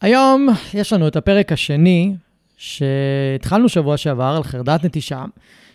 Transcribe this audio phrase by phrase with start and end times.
[0.00, 2.14] היום יש לנו את הפרק השני,
[2.56, 5.24] שהתחלנו שבוע שעבר על חרדת נטישה,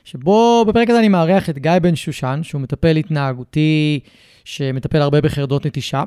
[0.05, 3.99] שבו בפרק הזה אני מארח את גיא בן שושן, שהוא מטפל התנהגותי
[4.45, 6.03] שמטפל הרבה בחרדות נטישה,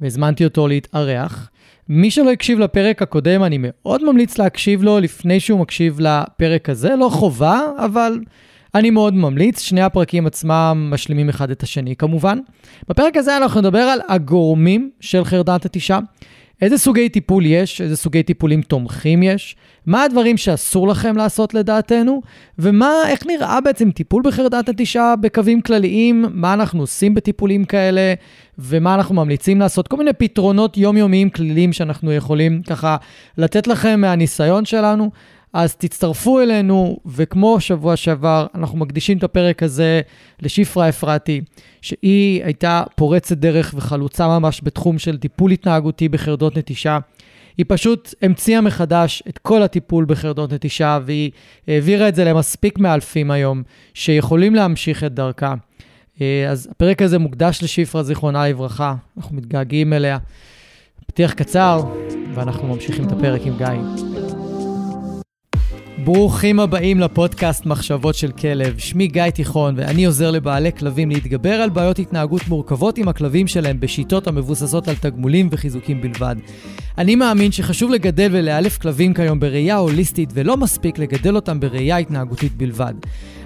[0.00, 1.50] והזמנתי אותו להתארח.
[1.88, 6.96] מי שלא הקשיב לפרק הקודם, אני מאוד ממליץ להקשיב לו לפני שהוא מקשיב לפרק הזה.
[6.96, 8.20] לא חובה, אבל
[8.74, 9.60] אני מאוד ממליץ.
[9.60, 12.38] שני הפרקים עצמם משלימים אחד את השני כמובן.
[12.88, 15.98] בפרק הזה אנחנו נדבר על הגורמים של חרדת נטישה.
[16.62, 22.22] איזה סוגי טיפול יש, איזה סוגי טיפולים תומכים יש, מה הדברים שאסור לכם לעשות לדעתנו,
[22.58, 28.14] ומה, איך נראה בעצם טיפול בחרדת נטישה בקווים כלליים, מה אנחנו עושים בטיפולים כאלה,
[28.58, 32.96] ומה אנחנו ממליצים לעשות, כל מיני פתרונות יומיומיים כלליים שאנחנו יכולים ככה
[33.38, 35.10] לתת לכם מהניסיון שלנו.
[35.52, 40.00] אז תצטרפו אלינו, וכמו שבוע שעבר, אנחנו מקדישים את הפרק הזה
[40.42, 41.40] לשפרה אפרתי,
[41.82, 46.98] שהיא הייתה פורצת דרך וחלוצה ממש בתחום של טיפול התנהגותי בחרדות נטישה.
[47.58, 51.30] היא פשוט המציאה מחדש את כל הטיפול בחרדות נטישה, והיא
[51.68, 53.62] העבירה את זה למספיק מאלפים היום,
[53.94, 55.54] שיכולים להמשיך את דרכה.
[56.20, 60.18] אה, אז הפרק הזה מוקדש לשפרה, זיכרונה לברכה, אנחנו מתגעגעים אליה.
[61.06, 61.82] פתיח קצר,
[62.34, 64.31] ואנחנו ממשיכים את הפרק עם גיא.
[66.04, 68.78] ברוכים הבאים לפודקאסט מחשבות של כלב.
[68.78, 73.80] שמי גיא תיכון, ואני עוזר לבעלי כלבים להתגבר על בעיות התנהגות מורכבות עם הכלבים שלהם
[73.80, 76.36] בשיטות המבוססות על תגמולים וחיזוקים בלבד.
[76.98, 82.56] אני מאמין שחשוב לגדל ולאלף כלבים כיום בראייה הוליסטית, ולא מספיק לגדל אותם בראייה התנהגותית
[82.56, 82.94] בלבד.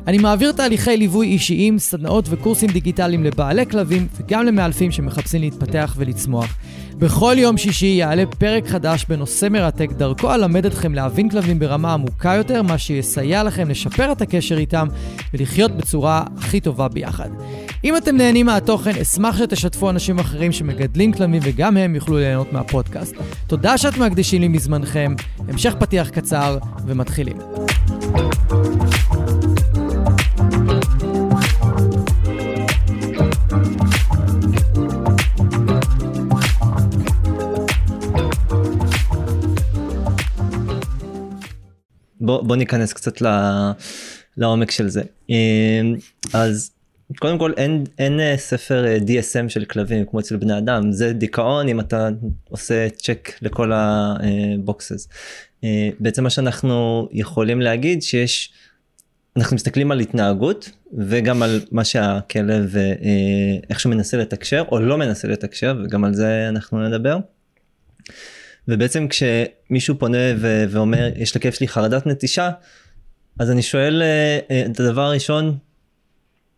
[0.06, 6.56] אני מעביר תהליכי ליווי אישיים, סדנאות וקורסים דיגיטליים לבעלי כלבים וגם למאלפים שמחפשים להתפתח ולצמוח.
[6.98, 12.34] בכל יום שישי יעלה פרק חדש בנושא מרתק, דרכו אלמד אתכם להבין כלבים ברמה עמוקה
[12.34, 14.88] יותר, מה שיסייע לכם לשפר את הקשר איתם
[15.34, 17.28] ולחיות בצורה הכי טובה ביחד.
[17.84, 23.14] אם אתם נהנים מהתוכן, אשמח שתשתפו אנשים אחרים שמגדלים כלבים וגם הם יוכלו ליהנות מהפודקאסט.
[23.46, 25.14] תודה שאתם מקדישים לי מזמנכם,
[25.48, 27.36] המשך פתיח קצר ומתחילים.
[42.20, 43.22] בוא, בוא ניכנס קצת
[44.36, 45.02] לעומק של זה.
[45.30, 45.96] אמ,
[46.32, 46.70] אז
[47.18, 51.12] קודם כל אין, אין אה, ספר אה, DSM של כלבים כמו אצל בני אדם, זה
[51.12, 52.08] דיכאון אם אתה
[52.48, 55.08] עושה צ'ק לכל הבוקסס.
[55.64, 58.52] אה, בעצם מה שאנחנו יכולים להגיד שיש,
[59.36, 62.74] אנחנו מסתכלים על התנהגות וגם על מה שהכלב,
[63.70, 67.18] איך מנסה לתקשר או לא מנסה לתקשר וגם על זה אנחנו נדבר.
[68.68, 72.50] ובעצם כשמישהו פונה ו- ואומר יש לכיף שלי חרדת נטישה
[73.38, 75.58] אז אני שואל אה, אה, את הדבר הראשון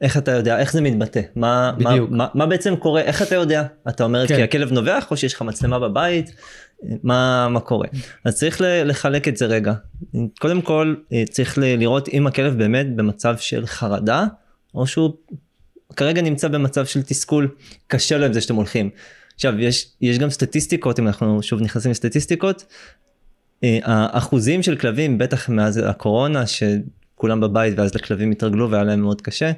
[0.01, 0.59] איך אתה יודע?
[0.59, 1.21] איך זה מתבטא?
[1.37, 3.01] מה מה, מה מה בעצם קורה?
[3.01, 3.63] איך אתה יודע?
[3.89, 4.37] אתה אומר כן.
[4.37, 6.33] כי הכלב נובח או שיש לך מצלמה בבית?
[7.03, 7.89] מה מה קורה?
[8.25, 9.75] אז צריך לחלק את זה רגע.
[10.39, 14.25] קודם כל אה, צריך לראות אם הכלב באמת במצב של חרדה
[14.75, 15.13] או שהוא
[15.97, 17.49] כרגע נמצא במצב של תסכול
[17.87, 18.91] קשה לו עם זה שאתם הולכים
[19.39, 22.65] עכשיו יש יש גם סטטיסטיקות אם אנחנו שוב נכנסים לסטטיסטיקות.
[23.65, 29.21] אה, האחוזים של כלבים בטח מאז הקורונה שכולם בבית ואז לכלבים התרגלו והיה להם מאוד
[29.21, 29.53] קשה.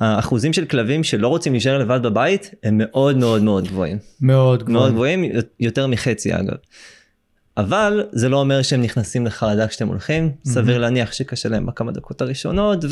[0.00, 3.98] האחוזים של כלבים שלא רוצים להישאר לבד בבית הם מאוד מאוד מאוד גבוהים.
[4.20, 4.78] מאוד גבוהים.
[4.78, 5.24] מאוד גבוהים
[5.60, 6.56] יותר מחצי אגב.
[7.56, 10.50] אבל זה לא אומר שהם נכנסים לחרדה כשאתם הולכים, mm-hmm.
[10.50, 12.84] סביר להניח שקשה להם בכמה דקות הראשונות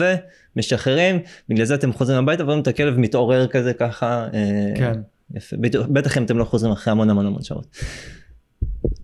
[0.56, 4.28] ומשחררים, בגלל זה אתם חוזרים הביתה ורואים את הכלב מתעורר כזה ככה.
[4.34, 5.00] אה, כן.
[5.34, 5.56] יפה,
[5.88, 7.66] בטח אם אתם לא חוזרים אחרי המון המון המון שעות.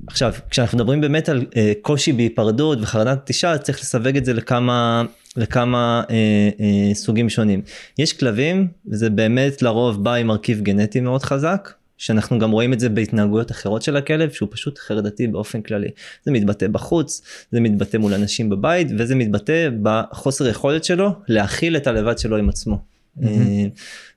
[0.06, 5.05] עכשיו, כשאנחנו מדברים באמת על אה, קושי בהיפרדות וחרדת נטישה, צריך לסווג את זה לכמה,
[5.37, 6.15] לכמה אה,
[6.61, 7.62] אה, סוגים שונים.
[7.99, 12.81] יש כלבים, וזה באמת לרוב בא עם מרכיב גנטי מאוד חזק, שאנחנו גם רואים את
[12.81, 15.88] זה בהתנהגויות אחרות של הכלב, שהוא פשוט חרדתי באופן כללי.
[16.25, 17.22] זה מתבטא בחוץ,
[17.53, 22.49] זה מתבטא מול אנשים בבית, וזה מתבטא בחוסר יכולת שלו להכיל את הלבד שלו עם
[22.49, 22.78] עצמו.
[23.19, 23.25] Mm-hmm.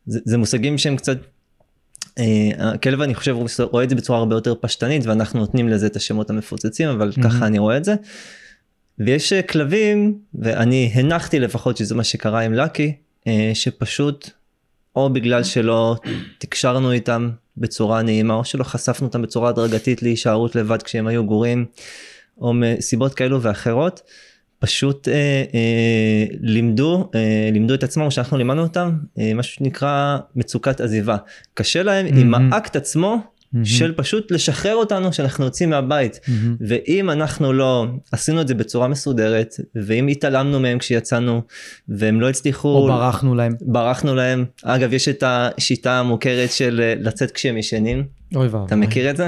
[0.07, 1.17] זה, זה מושגים שהם קצת
[2.57, 5.95] הכלב אני חושב הוא רואה את זה בצורה הרבה יותר פשטנית ואנחנו נותנים לזה את
[5.95, 7.23] השמות המפוצצים אבל mm-hmm.
[7.23, 7.95] ככה אני רואה את זה.
[8.99, 12.93] ויש אה, כלבים ואני הנחתי לפחות שזה מה שקרה עם לקי
[13.27, 14.29] אה, שפשוט
[14.95, 15.95] או בגלל שלא
[16.37, 21.65] תקשרנו איתם בצורה נעימה או שלא חשפנו אותם בצורה הדרגתית להישארות לבד כשהם היו גורים
[22.41, 24.01] או מסיבות כאלו ואחרות.
[24.59, 25.13] פשוט אה,
[25.53, 31.17] אה, לימדו אה, לימדו את עצמם שאנחנו לימדנו אותם אה, משהו שנקרא מצוקת עזיבה
[31.53, 32.19] קשה להם mm-hmm.
[32.19, 33.57] עם האקט עצמו mm-hmm.
[33.63, 36.31] של פשוט לשחרר אותנו שאנחנו יוצאים מהבית mm-hmm.
[36.59, 41.41] ואם אנחנו לא עשינו את זה בצורה מסודרת ואם התעלמנו מהם כשיצאנו
[41.89, 46.93] והם לא הצליחו או ברחנו להם ברחנו להם אגב יש את השיטה המוכרת של אה,
[46.99, 48.03] לצאת כשהם ישנים
[48.35, 49.27] אוי ואבוי אתה מכיר את זה?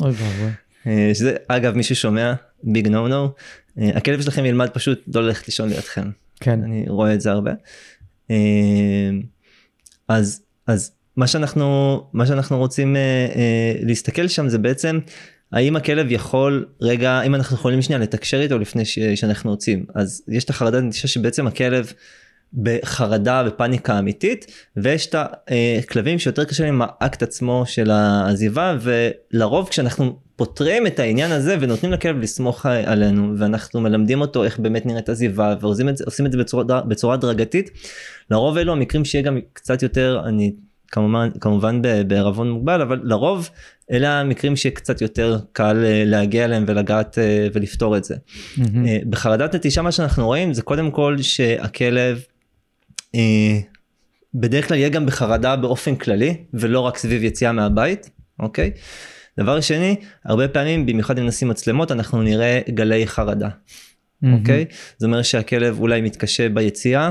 [0.00, 0.50] אוי ואבוי.
[0.86, 3.28] אה, שזה אגב מי ששומע ביג נו נו
[3.76, 6.62] הכלב שלכם ילמד פשוט לא ללכת לישון לידכם כן.
[6.62, 7.52] אני רואה את זה הרבה.
[8.30, 8.36] אה,
[10.08, 14.98] אז אז מה שאנחנו מה שאנחנו רוצים אה, להסתכל שם זה בעצם
[15.52, 20.22] האם הכלב יכול רגע אם אנחנו יכולים שנייה לתקשר איתו לפני ש, שאנחנו רוצים אז
[20.28, 21.92] יש את החרדת נטישה שבעצם הכלב
[22.62, 24.46] בחרדה ופאניקה אמיתית
[24.76, 25.14] ויש את
[25.78, 31.92] הכלבים שיותר קשה עם האקט עצמו של העזיבה ולרוב כשאנחנו פותרים את העניין הזה ונותנים
[31.92, 36.38] לכלב לסמוך עלינו ואנחנו מלמדים אותו איך באמת נראית עזיבה ועושים את זה, את זה
[36.38, 37.70] בצורה, בצורה הדרגתית
[38.30, 40.52] לרוב אלו המקרים שיהיה גם קצת יותר אני
[40.88, 43.50] כמובן כמובן בערבון מוגבל אבל לרוב
[43.90, 48.14] אלה המקרים שקצת יותר קל אה, להגיע אליהם ולגעת אה, ולפתור את זה.
[48.14, 48.60] Mm-hmm.
[49.10, 52.22] בחרדת נטישה מה שאנחנו רואים זה קודם כל שהכלב
[54.34, 58.70] בדרך כלל יהיה גם בחרדה באופן כללי ולא רק סביב יציאה מהבית אוקיי.
[59.38, 63.48] דבר שני הרבה פעמים במיוחד אם נשים מצלמות אנחנו נראה גלי חרדה.
[64.32, 64.64] אוקיי?
[64.68, 64.72] Mm-hmm.
[64.72, 64.96] Okay?
[64.98, 67.10] זה אומר שהכלב אולי מתקשה ביציאה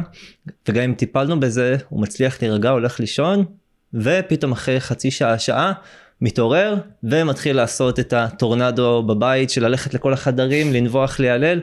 [0.68, 3.46] וגם אם טיפלנו בזה הוא מצליח להירגע הולך לישון
[3.94, 5.74] ופתאום אחרי חצי שעה שעה
[6.22, 11.62] מתעורר ומתחיל לעשות את הטורנדו בבית של ללכת לכל החדרים לנבוח להיעלל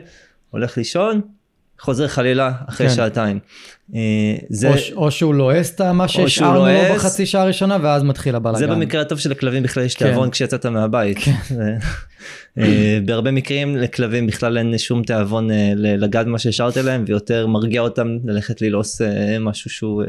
[0.49, 1.21] הולך לישון
[1.81, 2.95] חוזר חלילה אחרי כן.
[2.95, 3.39] שעתיים.
[3.95, 4.69] אה, זה...
[4.69, 8.59] או, או שהוא לועס את מה שהשארנו לו בחצי שעה הראשונה ואז מתחיל הבלאגן.
[8.59, 10.05] זה במקרה הטוב של הכלבים בכלל יש כן.
[10.05, 11.17] תיאבון כשיצאת מהבית.
[11.17, 11.77] כן.
[12.57, 17.81] אה, בהרבה מקרים לכלבים בכלל אין שום תיאבון אה, לגעת מה שהשארת להם ויותר מרגיע
[17.81, 19.01] אותם ללכת ללעוס
[19.39, 20.03] משהו שהוא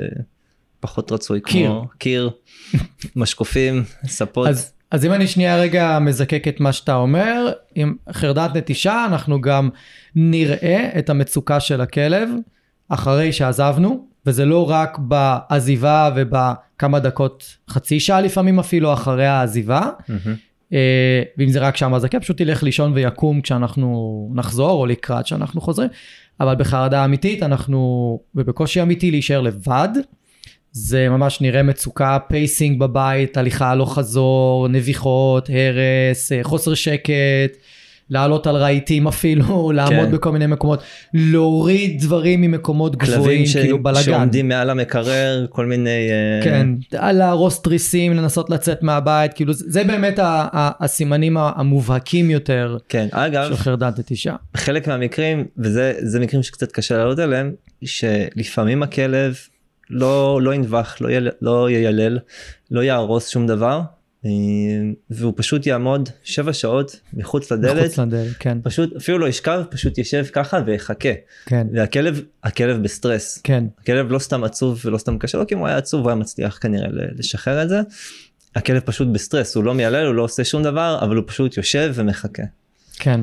[0.81, 1.67] פחות רצוי קיר.
[1.67, 2.31] כמו קיר,
[3.17, 4.49] משקופים, ספות.
[4.49, 9.41] אז, אז אם אני שנייה רגע מזקק את מה שאתה אומר, עם חרדת נטישה אנחנו
[9.41, 9.69] גם
[10.15, 12.29] נראה את המצוקה של הכלב
[12.89, 19.91] אחרי שעזבנו, וזה לא רק בעזיבה ובכמה דקות, חצי שעה לפעמים אפילו אחרי העזיבה.
[20.01, 20.75] Mm-hmm.
[21.39, 25.61] ואם זה רק שם אז הכלב פשוט ילך לישון ויקום כשאנחנו נחזור או לקראת שאנחנו
[25.61, 25.89] חוזרים.
[26.41, 29.89] אבל בחרדה אמיתית אנחנו, ובקושי אמיתי להישאר לבד,
[30.73, 37.57] זה ממש נראה מצוקה, pacing בבית, הליכה הלוך חזור, נביחות, הרס, אה, חוסר שקט,
[38.11, 40.11] לעלות על רהיטים אפילו, לעמוד כן.
[40.11, 40.83] בכל מיני מקומות,
[41.15, 43.57] להוריד דברים ממקומות גבוהים, ש...
[43.57, 44.05] כאילו בלאגן.
[44.05, 45.91] כלבים שעומדים מעל המקרר, כל מיני...
[45.91, 50.19] אה, כן, להרוס תריסים, לנסות לצאת מהבית, כאילו זה באמת
[50.53, 54.35] הסימנים המובהקים יותר כן, אגב, של חרדת נטישה.
[54.57, 57.53] חלק מהמקרים, וזה מקרים שקצת קשה לעלות עליהם,
[57.85, 59.37] שלפעמים הכלב
[59.93, 62.19] לא, לא ינבח, לא, יל, לא יילל,
[62.71, 63.81] לא יהרוס שום דבר,
[64.25, 64.31] אה,
[65.11, 68.59] והוא פשוט יעמוד שבע שעות מחוץ לדלת, מחוץ לדלת, כן.
[68.63, 71.09] פשוט אפילו לא ישכב, פשוט ישב ככה ויחכה.
[71.47, 71.67] כן.
[71.73, 73.39] והכלב, הכלב בסטרס.
[73.45, 73.65] כן.
[73.83, 76.17] הכלב לא סתם עצוב ולא סתם קשה לו, כי אם הוא היה עצוב הוא היה
[76.17, 77.81] מצליח כנראה לשחרר את זה.
[78.57, 81.93] הכלב פשוט בסטרס, הוא לא מיילל, הוא לא עושה שום דבר, אבל הוא פשוט יושב
[81.95, 82.43] ומחכה.
[82.99, 83.21] כן.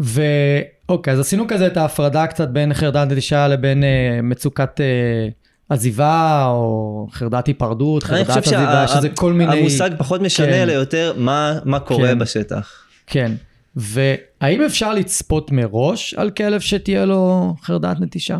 [0.00, 5.28] ואוקיי, אז עשינו כזה את ההפרדה קצת בין חרדת נטישה לבין אה, מצוקת אה,
[5.70, 9.58] עזיבה או חרדת היפרדות, חרדת עזיבה, שזה כל מיני...
[9.58, 10.62] המושג פחות משנה, כן.
[10.62, 12.18] אלא יותר מה, מה קורה כן.
[12.18, 12.72] בשטח.
[13.06, 13.32] כן,
[13.76, 18.38] והאם אפשר לצפות מראש על כלב שתהיה לו חרדת נטישה?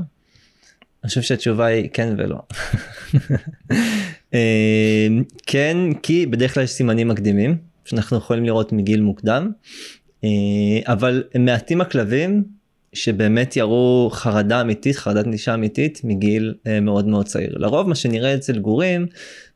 [1.05, 2.38] אני חושב שהתשובה היא כן ולא.
[4.35, 5.09] אה,
[5.47, 9.50] כן, כי בדרך כלל יש סימנים מקדימים, שאנחנו יכולים לראות מגיל מוקדם,
[10.25, 10.29] אה,
[10.87, 12.45] אבל מעטים הכלבים
[12.92, 17.59] שבאמת יראו חרדה אמיתית, חרדת נטישה אמיתית מגיל אה, מאוד מאוד צעיר.
[17.59, 19.06] לרוב מה שנראה אצל גורים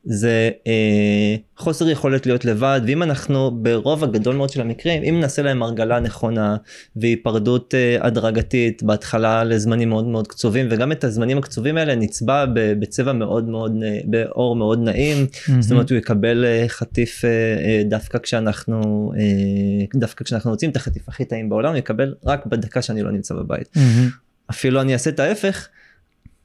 [0.05, 5.43] זה אה, חוסר יכולת להיות לבד ואם אנחנו ברוב הגדול מאוד של המקרים אם נעשה
[5.43, 6.57] להם הרגלה נכונה
[6.97, 13.13] והיפרדות אה, הדרגתית בהתחלה לזמנים מאוד מאוד קצובים וגם את הזמנים הקצובים האלה נצבע בצבע
[13.13, 15.53] מאוד מאוד באור מאוד נעים mm-hmm.
[15.61, 20.77] זאת אומרת הוא יקבל אה, חטיף אה, אה, דווקא כשאנחנו אה, דווקא כשאנחנו רוצים את
[20.77, 23.69] החטיף הכי טעים בעולם הוא יקבל רק בדקה שאני לא נמצא בבית.
[23.77, 24.51] Mm-hmm.
[24.51, 25.69] אפילו אני אעשה את ההפך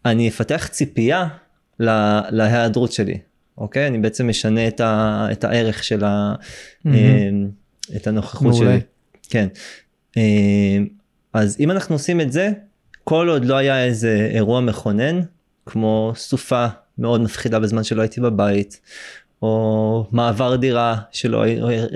[0.05, 1.27] אני אפתח ציפייה
[2.29, 3.17] להיעדרות שלי
[3.59, 3.87] אוקיי?
[3.87, 6.35] אני בעצם משנה את, ה, את הערך של ה...
[6.87, 6.89] Mm-hmm.
[7.95, 8.57] את הנוכחות מעולה.
[8.57, 8.79] שלי.
[9.29, 9.47] כן.
[10.17, 10.77] אה,
[11.33, 12.49] אז אם אנחנו עושים את זה,
[13.03, 15.21] כל עוד לא היה איזה אירוע מכונן,
[15.65, 18.79] כמו סופה מאוד מפחידה בזמן שלא הייתי בבית,
[19.41, 21.43] או מעבר דירה שלא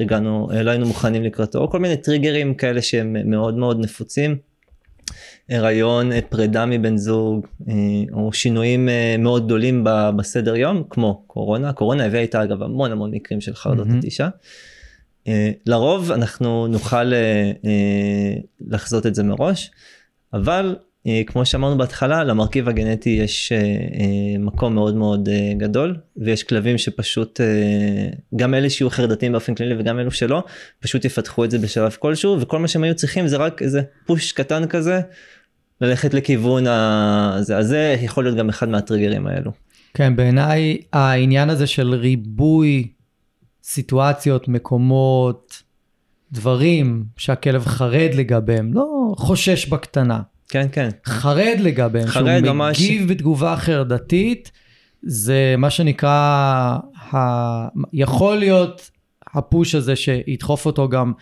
[0.01, 4.37] הגענו, לא היינו מוכנים לקראתו, או כל מיני טריגרים כאלה שהם מאוד מאוד נפוצים.
[5.49, 7.73] הריון, אה, פרידה מבן זוג, אה,
[8.13, 9.85] או שינויים אה, מאוד גדולים
[10.17, 11.73] בסדר יום, כמו קורונה.
[11.73, 13.93] קורונה הביאה איתה אגב המון המון מקרים של חרדות mm-hmm.
[13.93, 14.29] נטישה.
[15.65, 17.11] לרוב אנחנו נוכל
[18.67, 19.71] לחזות את זה מראש,
[20.33, 20.75] אבל
[21.27, 26.77] כמו שאמרנו בהתחלה, למרכיב הגנטי יש אה, אה, מקום מאוד מאוד אה, גדול, ויש כלבים
[26.77, 30.43] שפשוט, אה, גם אלה שיהיו חרדתיים באופן כללי וגם אלו שלא,
[30.79, 34.31] פשוט יפתחו את זה בשלב כלשהו, וכל מה שהם היו צריכים זה רק איזה פוש
[34.31, 35.01] קטן כזה,
[35.81, 39.51] ללכת לכיוון הזה, אז זה יכול להיות גם אחד מהטריגרים האלו.
[39.93, 42.87] כן, בעיניי העניין הזה של ריבוי
[43.63, 45.63] סיטואציות, מקומות,
[46.31, 50.21] דברים שהכלב חרד לגביהם, לא חושש בקטנה,
[50.53, 50.89] כן, כן.
[51.05, 52.81] חרד לגביהם, חרד שהוא ממש.
[52.81, 54.51] מגיב בתגובה חרדתית,
[55.03, 56.77] זה מה שנקרא,
[57.13, 57.17] ה...
[57.93, 58.91] יכול להיות
[59.33, 61.13] הפוש הזה שידחוף אותו גם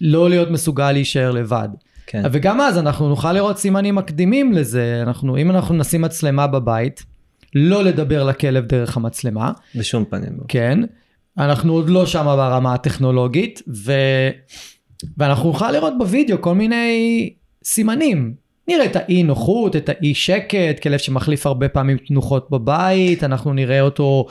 [0.00, 1.68] לא להיות מסוגל להישאר לבד.
[2.06, 2.22] כן.
[2.32, 7.04] וגם אז אנחנו נוכל לראות סימנים מקדימים לזה, אנחנו, אם אנחנו נשים מצלמה בבית,
[7.54, 10.38] לא לדבר לכלב דרך המצלמה, בשום פנים.
[10.48, 10.80] כן,
[11.38, 13.92] אנחנו עוד לא שם ברמה הטכנולוגית, ו...
[15.16, 17.30] ואנחנו נוכל לראות בווידאו כל מיני
[17.64, 18.47] סימנים.
[18.68, 23.80] נראה את האי נוחות, את האי שקט, כלב שמחליף הרבה פעמים תנוחות בבית, אנחנו נראה
[23.80, 24.26] אותו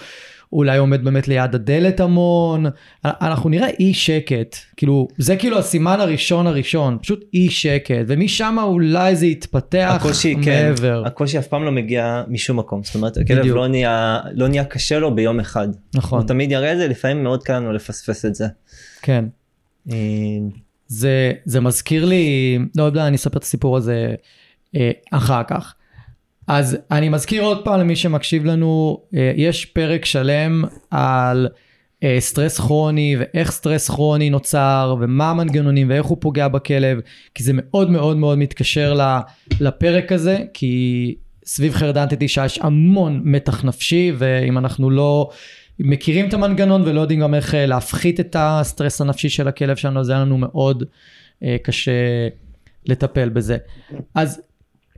[0.54, 2.66] אולי עומד באמת ליד הדלת המון,
[3.06, 9.16] אנחנו נראה אי שקט, כאילו, זה כאילו הסימן הראשון הראשון, פשוט אי שקט, ומשם אולי
[9.16, 11.04] זה יתפתח הקושי, כן, מעבר.
[11.06, 13.46] הקושי אף פעם לא מגיע משום מקום, זאת אומרת, הכלב.
[13.46, 15.68] לא נהיה, לא נהיה קשה לו ביום אחד.
[15.96, 18.48] נכון, הוא תמיד יראה את זה, לפעמים מאוד קל לנו לפספס את זה.
[19.02, 19.26] כן.
[20.88, 24.16] זה, זה מזכיר לי, לא יודע, אני אספר את הסיפור הזה
[24.76, 25.74] אה, אחר כך.
[26.48, 31.48] אז אני מזכיר עוד פעם למי שמקשיב לנו, אה, יש פרק שלם על
[32.04, 37.00] אה, סטרס כרוני ואיך סטרס כרוני נוצר ומה המנגנונים ואיך הוא פוגע בכלב,
[37.36, 39.00] כי זה מאוד מאוד מאוד מתקשר
[39.60, 41.16] לפרק הזה, כי
[41.46, 45.30] סביב חרדת נטישה יש המון מתח נפשי, ואם אנחנו לא
[45.80, 50.04] מכירים את המנגנון ולא יודעים גם איך אה, להפחית את הסטרס הנפשי של הכלב שלנו,
[50.04, 50.84] זה יהיה לנו מאוד
[51.44, 51.92] אה, קשה
[52.86, 53.58] לטפל בזה.
[54.16, 54.42] אז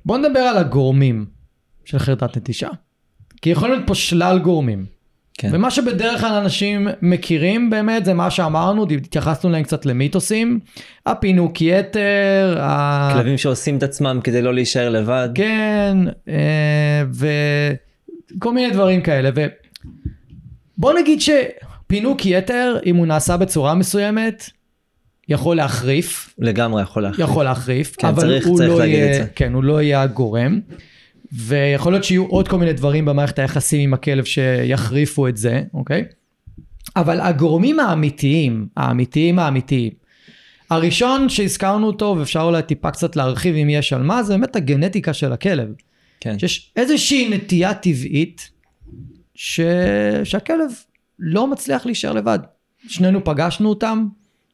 [0.05, 1.25] בואו נדבר על הגורמים
[1.85, 2.69] של חרדת נטישה.
[3.41, 4.85] כי יכולים להיות פה שלל גורמים.
[5.33, 5.49] כן.
[5.51, 10.59] ומה שבדרך כלל אנשים מכירים באמת זה מה שאמרנו, התייחסנו להם קצת למיתוסים,
[11.05, 13.09] הפינוק יתר, ה...
[13.13, 15.29] כלבים שעושים את עצמם כדי לא להישאר לבד.
[15.35, 17.03] כן, אה,
[18.37, 19.29] וכל מיני דברים כאלה.
[20.79, 24.49] ובוא נגיד שפינוק יתר, אם הוא נעשה בצורה מסוימת,
[25.29, 27.27] יכול להחריף, לגמרי יכול להחליט.
[27.29, 29.25] יכול להחריף, כן, אבל צריך- הוא צריך לא להגיד יהיה, את זה.
[29.35, 30.59] כן, הוא לא יהיה הגורם.
[31.31, 36.03] ויכול להיות שיהיו עוד כל מיני דברים במערכת היחסים עם הכלב שיחריפו את זה, אוקיי?
[36.95, 39.91] אבל הגורמים האמיתיים, האמיתיים האמיתיים,
[40.69, 45.13] הראשון שהזכרנו אותו, ואפשר אולי טיפה קצת להרחיב אם יש על מה, זה באמת הגנטיקה
[45.13, 45.67] של הכלב.
[46.19, 46.39] כן.
[46.39, 48.49] שיש איזושהי נטייה טבעית
[49.41, 49.59] ש...
[50.23, 50.71] שהכלב
[51.19, 52.39] לא מצליח להישאר לבד.
[52.87, 54.07] שנינו פגשנו אותם,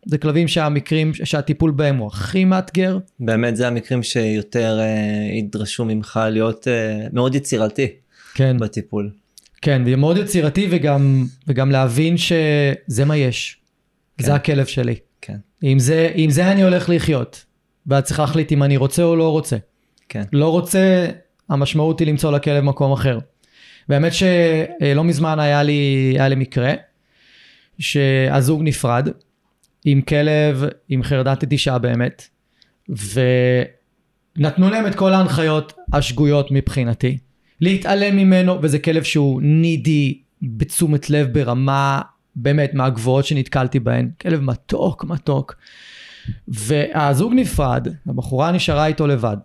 [0.06, 2.98] זה כלבים שהמקרים, שהטיפול בהם הוא הכי מאתגר.
[3.20, 7.88] באמת זה המקרים שיותר אה, ידרשו ממך להיות אה, מאוד יצירתי
[8.34, 9.10] כן, בטיפול.
[9.62, 13.58] כן, והיא מאוד יצירתי וגם, וגם להבין שזה מה יש.
[14.18, 14.26] כן.
[14.26, 14.96] זה הכלב שלי.
[15.22, 15.38] כן.
[15.62, 17.46] עם זה, עם זה אני הולך לחיות.
[17.88, 19.58] ואת צריכה להחליט אם אני רוצה או לא רוצה.
[20.10, 20.24] כן.
[20.34, 21.08] לא רוצה,
[21.50, 23.20] המשמעות היא למצוא לכלב מקום אחר.
[23.90, 26.74] והאמת שלא מזמן היה לי, היה לי מקרה
[27.80, 29.10] שהזוג נפרד
[29.86, 32.28] עם כלב עם חרדת נטישה באמת,
[32.90, 37.18] ונתנו להם את כל ההנחיות השגויות מבחינתי.
[37.62, 42.02] להתעלם ממנו, וזה כלב שהוא נידי בתשומת לב ברמה
[42.36, 44.10] באמת מהגבוהות שנתקלתי בהן.
[44.22, 45.56] כלב מתוק מתוק.
[46.48, 49.38] והזוג נפרד, הבחורה נשארה איתו לבד.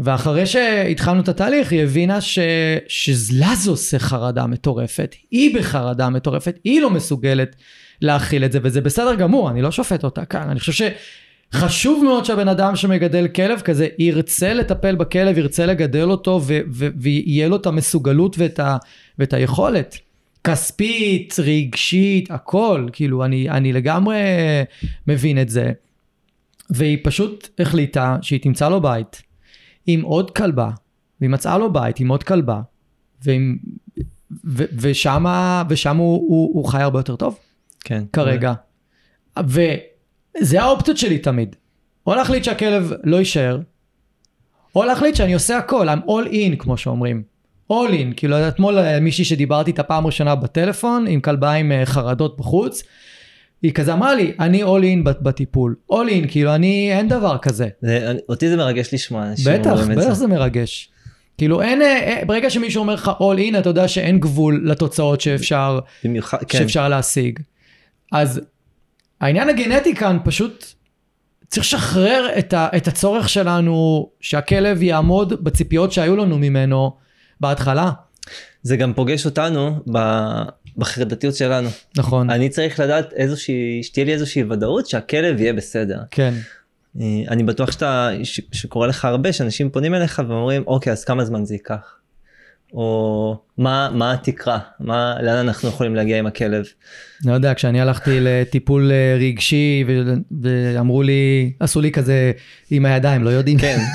[0.00, 2.38] ואחרי שהתחלנו את התהליך היא הבינה ש...
[2.88, 7.56] שלה זה עושה חרדה מטורפת, היא בחרדה מטורפת, היא לא מסוגלת
[8.02, 10.86] להכיל את זה וזה בסדר גמור, אני לא שופט אותה כאן, אני חושב
[11.52, 16.58] שחשוב מאוד שהבן אדם שמגדל כלב כזה ירצה לטפל בכלב, ירצה לגדל אותו ו...
[16.72, 16.88] ו...
[16.96, 18.76] ויהיה לו את המסוגלות ואת, ה...
[19.18, 19.98] ואת היכולת.
[20.44, 24.18] כספית, רגשית, הכל, כאילו אני, אני לגמרי
[25.06, 25.72] מבין את זה.
[26.70, 29.29] והיא פשוט החליטה שהיא תמצא לו בית
[29.86, 30.70] עם עוד כלבה,
[31.20, 32.60] והיא מצאה לו בית עם עוד כלבה,
[33.24, 33.58] ועם,
[34.44, 37.38] ו, ושמה, ושם הוא, הוא, הוא חי הרבה יותר טוב
[37.80, 38.04] כן.
[38.12, 38.52] כרגע.
[39.44, 41.56] וזה האופציות שלי תמיד.
[42.06, 43.60] או להחליט שהכלב לא יישאר,
[44.74, 47.22] או להחליט שאני עושה הכל, I'm all in כמו שאומרים.
[47.72, 52.36] all in, כאילו אתמול מישהי שדיברתי איתה פעם ראשונה בטלפון, עם כלבה עם אה, חרדות
[52.36, 52.82] בחוץ,
[53.62, 55.74] היא כזה אמרה לי, אני all in בת- בטיפול.
[55.92, 57.68] all in, כאילו אני, אין דבר כזה.
[57.82, 60.26] זה, אותי זה מרגש לשמוע בטח, בטח זה.
[60.26, 60.90] מרגש.
[61.38, 65.78] כאילו אין, אה, ברגע שמישהו אומר לך all in, אתה יודע שאין גבול לתוצאות שאפשר,
[66.04, 66.58] במיוחד, כן.
[66.58, 67.38] שאפשר להשיג.
[68.12, 68.40] אז
[69.20, 70.64] העניין הגנטי כאן פשוט
[71.48, 76.96] צריך לשחרר את, ה, את הצורך שלנו שהכלב יעמוד בציפיות שהיו לנו ממנו
[77.40, 77.90] בהתחלה.
[78.62, 80.42] זה גם פוגש אותנו ב-
[80.80, 81.68] בחרדתיות שלנו.
[81.96, 82.30] נכון.
[82.30, 85.98] אני צריך לדעת איזושהי, שתהיה לי איזושהי ודאות שהכלב יהיה בסדר.
[86.10, 86.34] כן.
[87.00, 91.24] אה, אני בטוח שאתה, ש- שקורה לך הרבה שאנשים פונים אליך ואומרים אוקיי אז כמה
[91.24, 91.96] זמן זה ייקח.
[92.72, 96.64] או מה, מה התקרה, מה, לאן אנחנו יכולים להגיע עם הכלב.
[97.24, 102.32] לא יודע, כשאני הלכתי לטיפול אה, רגשי ו- ואמרו לי, עשו לי כזה
[102.70, 103.58] עם הידיים, לא יודעים.
[103.58, 103.78] כן.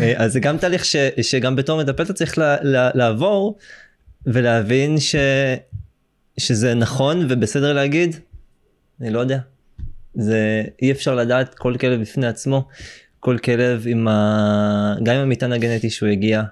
[0.00, 3.58] אה, אז זה גם תהליך ש, שגם בתור מטפל אתה צריך לה, לה, לעבור
[4.26, 5.16] ולהבין ש,
[6.38, 8.16] שזה נכון ובסדר להגיד,
[9.00, 9.38] אני לא יודע.
[10.14, 12.68] זה אי אפשר לדעת כל כלב בפני עצמו,
[13.20, 14.94] כל כלב עם ה...
[15.02, 16.42] גם עם המטען הגנטי שהוא הגיע,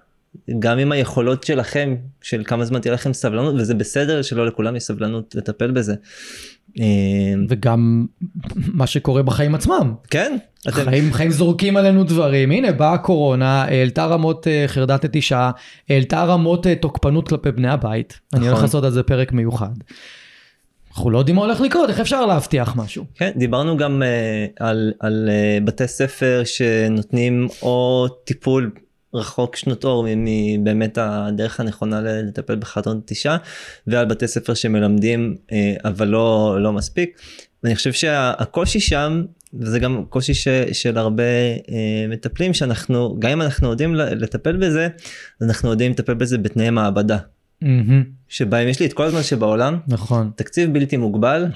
[0.58, 4.82] גם עם היכולות שלכם, של כמה זמן תהיה לכם סבלנות, וזה בסדר שלא לכולם יש
[4.82, 5.94] סבלנות לטפל בזה.
[6.80, 6.84] אה,
[7.48, 8.06] וגם
[8.54, 9.94] מה שקורה בחיים עצמם.
[10.10, 10.36] כן,
[10.68, 15.50] אתם, חיים, חיים זורקים עלינו דברים, הנה באה הקורונה, העלתה רמות אה, חרדת נטישה,
[15.88, 18.20] העלתה רמות אה, תוקפנות כלפי בני הבית.
[18.34, 18.64] אני הולך נכון.
[18.64, 19.74] לעשות על זה פרק מיוחד.
[20.90, 23.04] אנחנו לא יודעים מה הולך לקרות, איך אפשר להבטיח משהו?
[23.14, 28.70] כן, דיברנו גם uh, על, על uh, בתי ספר שנותנים או טיפול
[29.14, 33.36] רחוק שנות אור מבאמת הדרך הנכונה לטפל בחרדות נטישה
[33.86, 35.52] ועל בתי ספר שמלמדים uh,
[35.84, 37.18] אבל לא, לא מספיק.
[37.62, 39.24] ואני חושב שהקושי שם
[39.60, 41.22] וזה גם קושי ש, של הרבה
[41.56, 41.70] uh,
[42.08, 44.88] מטפלים שאנחנו גם אם אנחנו יודעים לטפל בזה
[45.42, 47.18] אנחנו יודעים לטפל בזה בתנאי מעבדה
[47.62, 50.30] מהמם, שבהם יש לי את כל הזמן שבעולם נכון.
[50.36, 51.46] תקציב בלתי מוגבל.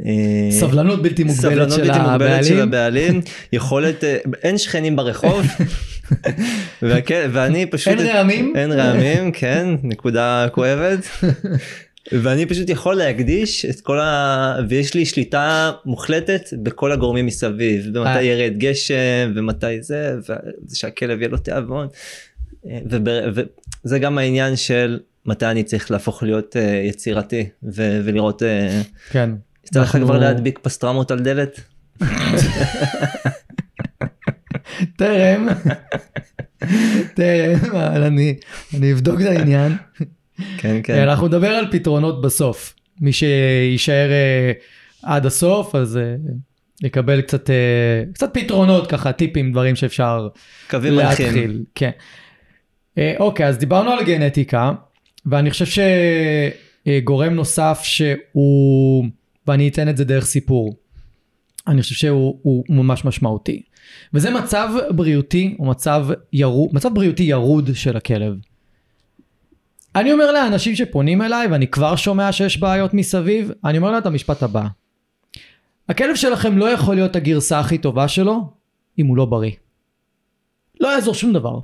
[0.00, 3.20] אה, סבלנות בלתי מוגבלת סבלנות של בלתי מוגבלת של הבעלים.
[3.52, 5.46] יכולת, אה, אין שכנים ברחוב,
[7.32, 8.52] ואני פשוט, אין רעמים?
[8.56, 11.08] אין רעמים, כן, נקודה כואבת,
[12.12, 14.56] ואני פשוט יכול להקדיש את כל ה...
[14.68, 18.02] ויש לי שליטה מוחלטת בכל הגורמים מסביב, אה.
[18.02, 20.14] ומתי ירד גשם, ומתי זה,
[20.70, 21.86] ושהכלב יהיה לו תיאבון,
[22.66, 22.78] אה,
[23.84, 28.42] וזה גם העניין של מתי אני צריך להפוך להיות אה, יצירתי, ולראות...
[28.42, 29.30] אה, כן.
[29.76, 31.60] אנחנו- כבר להדביק פסטרמות על דלת?
[34.96, 35.48] טרם,
[37.14, 38.34] טרם, אבל אני,
[38.78, 39.72] אני אבדוק את העניין.
[40.58, 40.98] כן כן.
[40.98, 42.74] אנחנו נדבר על פתרונות בסוף.
[43.00, 44.52] מי שיישאר אה,
[45.02, 46.14] עד הסוף, אז אה,
[46.82, 47.54] יקבל קצת, אה,
[48.14, 50.28] קצת פתרונות, ככה טיפים, דברים שאפשר
[50.70, 50.92] קווים.
[50.94, 51.62] להתחיל.
[51.74, 51.90] כן.
[52.98, 54.72] אה, אוקיי, אז דיברנו על גנטיקה,
[55.26, 55.82] ואני חושב
[56.86, 59.04] שגורם נוסף שהוא,
[59.46, 60.76] ואני אתן את זה דרך סיפור,
[61.66, 63.62] אני חושב שהוא הוא ממש משמעותי.
[64.14, 68.34] וזה מצב בריאותי, או מצב, ירוד, מצב בריאותי ירוד של הכלב.
[69.96, 74.06] אני אומר לאנשים שפונים אליי, ואני כבר שומע שיש בעיות מסביב, אני אומר להם את
[74.06, 74.66] המשפט הבא.
[75.88, 78.52] הכלב שלכם לא יכול להיות הגרסה הכי טובה שלו,
[78.98, 79.52] אם הוא לא בריא.
[80.80, 81.60] לא יעזור שום דבר.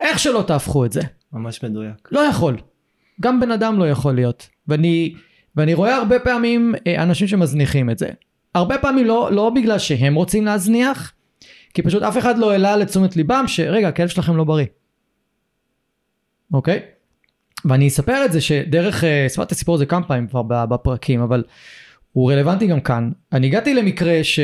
[0.00, 1.00] איך שלא תהפכו את זה.
[1.32, 2.08] ממש מדויק.
[2.12, 2.56] לא יכול.
[3.20, 4.48] גם בן אדם לא יכול להיות.
[4.68, 5.14] ואני,
[5.56, 8.08] ואני רואה הרבה פעמים אה, אנשים שמזניחים את זה.
[8.54, 11.12] הרבה פעמים לא, לא בגלל שהם רוצים להזניח,
[11.74, 14.66] כי פשוט אף אחד לא העלה לתשומת ליבם שרגע, הכלב שלכם לא בריא.
[16.52, 16.80] אוקיי?
[17.64, 21.44] ואני אספר את זה שדרך, אה, סיפרתי את הסיפור הזה כמה פעמים כבר בפרקים, אבל
[22.12, 23.10] הוא רלוונטי גם כאן.
[23.32, 24.40] אני הגעתי למקרה ש,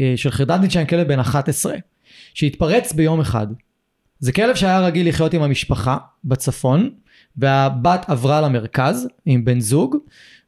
[0.00, 1.74] אה, של חרדת ניטשה עם כלב בן 11,
[2.34, 3.46] שהתפרץ ביום אחד.
[4.18, 6.90] זה כלב שהיה רגיל לחיות עם המשפחה בצפון,
[7.36, 9.96] והבת עברה למרכז עם בן זוג,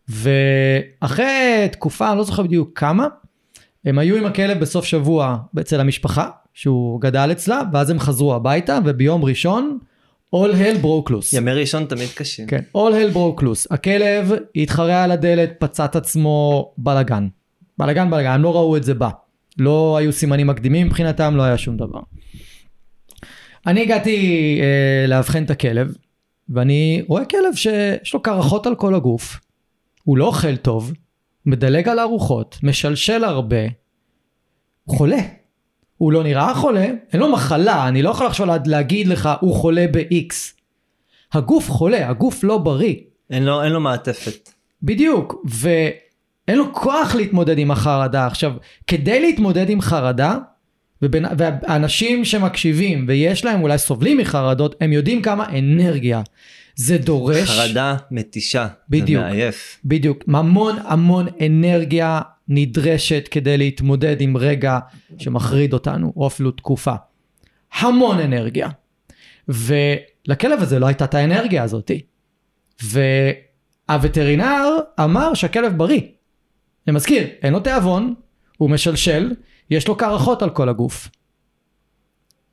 [0.09, 3.07] ואחרי תקופה, אני לא זוכר בדיוק כמה,
[3.85, 8.79] הם היו עם הכלב בסוף שבוע אצל המשפחה, שהוא גדל אצלה, ואז הם חזרו הביתה,
[8.85, 9.79] וביום ראשון,
[10.35, 11.37] all hell broke loose.
[11.37, 12.47] ימי ראשון תמיד קשים.
[12.47, 13.67] כן, all hell broke loose.
[13.71, 17.29] הכלב התחרע על הדלת, פצע את עצמו, בלאגן.
[17.79, 19.11] בלאגן בלאגן, הם לא ראו את זה בא.
[19.59, 22.01] לא היו סימנים מקדימים מבחינתם, לא היה שום דבר.
[23.67, 25.95] אני הגעתי אה, לאבחן את הכלב,
[26.49, 29.41] ואני רואה כלב שיש לו קרחות על כל הגוף,
[30.05, 30.93] הוא לא אוכל טוב,
[31.47, 33.63] מדלג על ארוחות, משלשל הרבה,
[34.85, 35.19] הוא חולה.
[35.99, 39.55] הוא לא נראה חולה, אין לו מחלה, אני לא יכול עכשיו לה- להגיד לך הוא
[39.55, 40.35] חולה ב-X.
[41.33, 42.95] הגוף חולה, הגוף לא בריא.
[43.31, 44.51] אין לו, אין לו מעטפת.
[44.83, 48.27] בדיוק, ואין לו כוח להתמודד עם החרדה.
[48.27, 48.53] עכשיו,
[48.87, 50.39] כדי להתמודד עם חרדה,
[51.03, 56.23] ובין, והאנשים שמקשיבים ויש להם אולי סובלים מחרדות, הם יודעים כמה אנרגיה
[56.77, 57.51] זה דורש.
[57.51, 58.67] חרדה מתישה.
[58.89, 59.23] בדיוק.
[59.25, 59.79] זה מעייף.
[59.85, 64.79] בדיוק, המון המון אנרגיה נדרשת כדי להתמודד עם רגע
[65.19, 66.95] שמחריד אותנו, או אפילו תקופה.
[67.79, 68.69] המון אנרגיה.
[69.49, 72.01] ולכלב הזה לא הייתה את האנרגיה הזאתי.
[72.83, 74.65] והווטרינר
[75.01, 76.01] אמר שהכלב בריא.
[76.87, 78.15] אני מזכיר, אין לו תיאבון,
[78.57, 79.33] הוא משלשל,
[79.71, 81.09] יש לו קרחות על כל הגוף.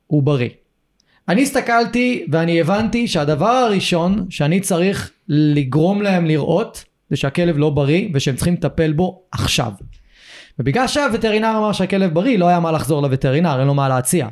[0.06, 0.48] הוא בריא.
[1.28, 8.08] אני הסתכלתי ואני הבנתי שהדבר הראשון שאני צריך לגרום להם לראות זה שהכלב לא בריא
[8.14, 9.72] ושהם צריכים לטפל בו עכשיו.
[10.58, 14.28] ובגלל שהווטרינר אמר שהכלב בריא לא היה מה לחזור לווטרינר, אין לו מה להציע.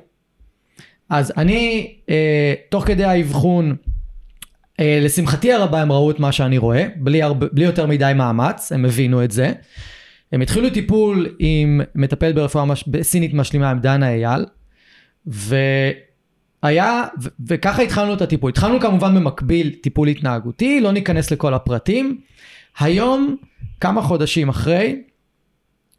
[1.11, 3.77] אז אני, אה, תוך כדי האבחון,
[4.81, 8.73] אה, לשמחתי הרבה הם ראו את מה שאני רואה, בלי, הרבה, בלי יותר מדי מאמץ,
[8.73, 9.53] הם הבינו את זה.
[10.33, 12.85] הם התחילו טיפול עם מטפל ברפואה מש...
[13.03, 14.45] סינית משלימה עם דנה אייל,
[15.27, 17.29] והיה, ו...
[17.49, 18.51] וככה התחלנו את הטיפול.
[18.51, 22.21] התחלנו כמובן במקביל טיפול התנהגותי, לא ניכנס לכל הפרטים.
[22.79, 23.37] היום,
[23.81, 25.03] כמה חודשים אחרי,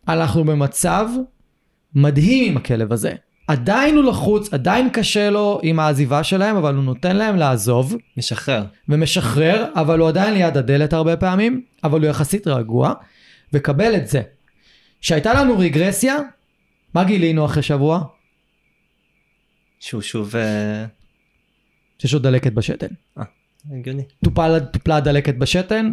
[0.08, 1.08] אנחנו במצב
[1.96, 3.12] מדהים עם הכלב הזה.
[3.48, 7.96] עדיין הוא לחוץ, עדיין קשה לו עם העזיבה שלהם, אבל הוא נותן להם לעזוב.
[8.18, 8.64] משחרר.
[8.90, 12.94] ומשחרר, אבל הוא עדיין ליד הדלת הרבה פעמים, אבל הוא יחסית רגוע,
[13.54, 14.22] וקבל את זה.
[15.02, 16.18] שהייתה לנו רגרסיה,
[16.94, 18.04] מה גילינו אחרי שבוע?
[19.80, 20.36] שהוא שוב...
[20.36, 20.86] אה,
[22.00, 22.88] שיש עוד דלקת בשתן.
[23.18, 23.24] אה,
[23.72, 24.04] הגיוני.
[24.24, 25.92] טופלה, טופלה דלקת בשתן,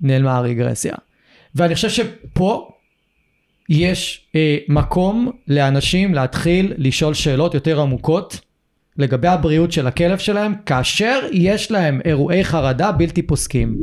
[0.00, 0.94] נעלמה הרגרסיה.
[1.54, 2.70] ואני חושב שפה
[3.68, 8.40] יש אה, מקום לאנשים להתחיל לשאול שאלות יותר עמוקות
[8.96, 13.76] לגבי הבריאות של הכלב שלהם, כאשר יש להם אירועי חרדה בלתי פוסקים.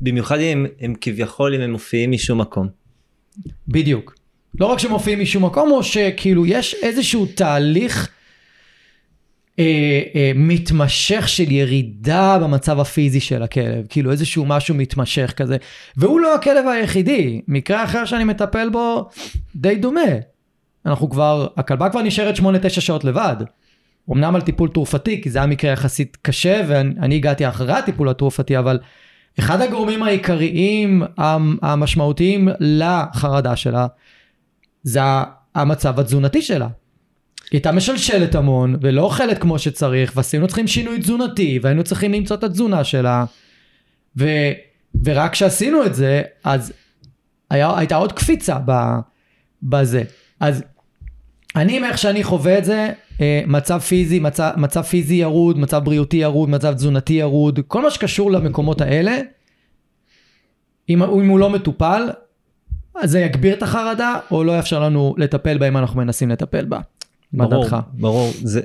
[0.00, 2.68] במיוחד אם הם כביכול אם הם מופיעים משום מקום.
[3.68, 4.14] בדיוק.
[4.60, 8.08] לא רק שמופיעים משום מקום, או שכאילו יש איזשהו תהליך
[9.58, 15.56] אה, אה, מתמשך של ירידה במצב הפיזי של הכלב, כאילו איזשהו משהו מתמשך כזה,
[15.96, 19.08] והוא לא הכלב היחידי, מקרה אחר שאני מטפל בו
[19.56, 20.00] די דומה.
[20.86, 23.36] אנחנו כבר, הכלבה כבר נשארת 8-9 שעות לבד.
[24.12, 28.58] אמנם על טיפול תרופתי, כי זה היה מקרה יחסית קשה, ואני הגעתי אחרי הטיפול התרופתי,
[28.58, 28.78] אבל
[29.38, 31.02] אחד הגורמים העיקריים
[31.62, 33.86] המשמעותיים לחרדה שלה,
[34.82, 35.00] זה
[35.54, 36.68] המצב התזונתי שלה.
[37.50, 42.36] היא הייתה משלשלת המון, ולא אוכלת כמו שצריך, ועשינו צריכים שינוי תזונתי, והיינו צריכים למצוא
[42.36, 43.24] את התזונה שלה.
[44.18, 44.28] ו,
[45.04, 46.72] ורק כשעשינו את זה, אז
[47.50, 48.56] היה, הייתה עוד קפיצה
[49.62, 50.02] בזה.
[50.40, 50.64] אז
[51.56, 56.16] אני, מאיך שאני חווה את זה, אה, מצב פיזי, מצב, מצב פיזי ירוד, מצב בריאותי
[56.16, 59.20] ירוד, מצב תזונתי ירוד, כל מה שקשור למקומות האלה,
[60.88, 62.10] אם, אם הוא לא מטופל,
[62.94, 66.64] אז זה יגביר את החרדה, או לא יאפשר לנו לטפל בה אם אנחנו מנסים לטפל
[66.64, 66.80] בה.
[67.32, 67.76] מה דעתך?
[67.92, 68.60] ברור, זה,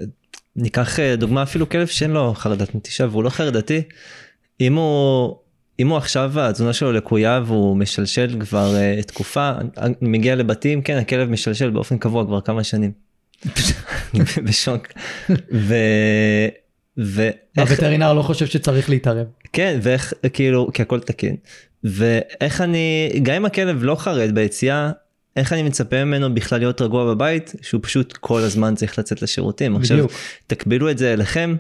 [0.56, 3.82] ניקח אה, דוגמה אפילו כלב שאין לו חרדת נטישה והוא לא חרדתי,
[4.62, 5.36] אם הוא,
[5.80, 10.98] אם הוא עכשיו התזונה שלו לקויה והוא משלשל כבר uh, תקופה, אני מגיע לבתים, כן,
[10.98, 12.92] הכלב משלשל באופן קבוע כבר כמה שנים.
[14.46, 14.88] בשוק.
[15.54, 15.76] ו...
[16.98, 17.36] ואיך...
[17.58, 19.28] הווטרינר לא חושב שצריך להתערב.
[19.54, 21.36] כן, ואיך, כאילו, כי הכל תקין.
[21.84, 24.92] ואיך אני, גם אם הכלב לא חרד ביציאה,
[25.36, 29.74] איך אני מצפה ממנו בכלל להיות רגוע בבית, שהוא פשוט כל הזמן צריך לצאת לשירותים.
[29.74, 29.84] בדיוק.
[29.84, 30.06] עכשיו,
[30.48, 31.56] תקבלו את זה אליכם,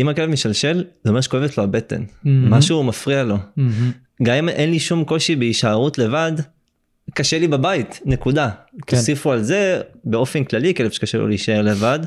[0.00, 2.28] אם הכלב משלשל, זה אומר שכואבת לו הבטן, mm-hmm.
[2.28, 3.36] משהו מפריע לו.
[3.36, 4.22] Mm-hmm.
[4.22, 6.32] גם אם אין לי שום קושי בהישארות לבד,
[7.14, 8.50] קשה לי בבית, נקודה.
[8.86, 8.96] כן.
[8.96, 11.98] תוסיפו על זה באופן כללי כלב שקשה לו להישאר לבד,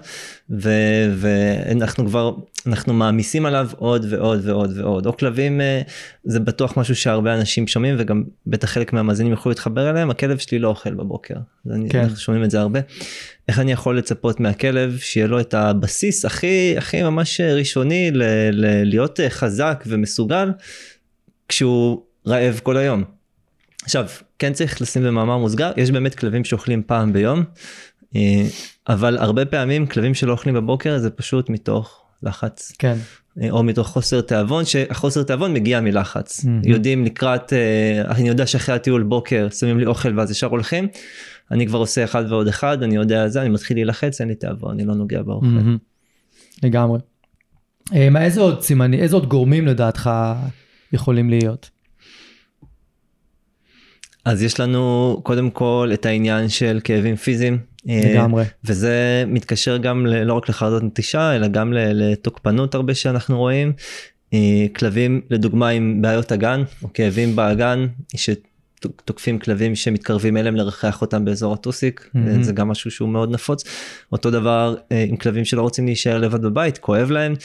[0.50, 0.70] ו,
[1.16, 2.36] ואנחנו כבר,
[2.68, 5.06] אנחנו מעמיסים עליו עוד ועוד ועוד ועוד.
[5.06, 5.82] או כלבים, אה,
[6.24, 10.60] זה בטוח משהו שהרבה אנשים שומעים, וגם בטח חלק מהמאזינים יוכלו להתחבר אליהם, הכלב שלי
[10.60, 11.36] לא אוכל בבוקר.
[11.90, 12.00] כן.
[12.00, 12.80] אנחנו שומעים את זה הרבה.
[13.48, 18.84] איך אני יכול לצפות מהכלב שיהיה לו את הבסיס הכי, הכי ממש ראשוני ל, ל,
[18.84, 20.52] להיות חזק ומסוגל,
[21.50, 23.04] כשהוא רעב כל היום.
[23.84, 24.08] עכשיו,
[24.40, 27.44] כן צריך לשים במאמר מוסגר, יש באמת כלבים שאוכלים פעם ביום,
[28.16, 28.46] אה,
[28.90, 32.72] אבל הרבה פעמים כלבים שלא אוכלים בבוקר זה פשוט מתוך לחץ.
[32.80, 32.96] כן.
[33.42, 36.40] אה, או מתוך חוסר תיאבון, שהחוסר תיאבון מגיע מלחץ.
[36.40, 36.48] Mm-hmm.
[36.64, 40.88] יודעים לקראת, אה, אני יודע שאחרי הטיול בוקר שמים לי אוכל ואז ישר הולכים,
[41.52, 44.72] אני כבר עושה אחד ועוד אחד, אני יודע זה, אני מתחיל להילחץ, אין לי תיאבון,
[44.72, 45.46] אני לא נוגע באוכל.
[45.46, 46.64] Mm-hmm.
[46.64, 47.00] לגמרי.
[48.12, 50.10] מה, איזה עוד סימנים, איזה עוד גורמים לדעתך
[50.94, 51.70] יכולים להיות?
[54.26, 57.58] אז יש לנו קודם כל את העניין של כאבים פיזיים.
[57.90, 58.44] אה, לגמרי.
[58.64, 63.74] וזה מתקשר גם ל, לא רק לחרדות נטישה אלא גם לתוקפנות הרבה שאנחנו רואים.
[64.34, 71.26] אה, כלבים לדוגמה עם בעיות אגן או כאבים באגן שתוקפים כלבים שמתקרבים אליהם לרחח אותם
[71.26, 72.42] באזור הטוסיק mm-hmm.
[72.42, 73.64] זה גם משהו שהוא מאוד נפוץ.
[74.12, 74.76] אותו דבר
[75.10, 77.36] עם כלבים שלא רוצים להישאר לבד בבית כואב להם.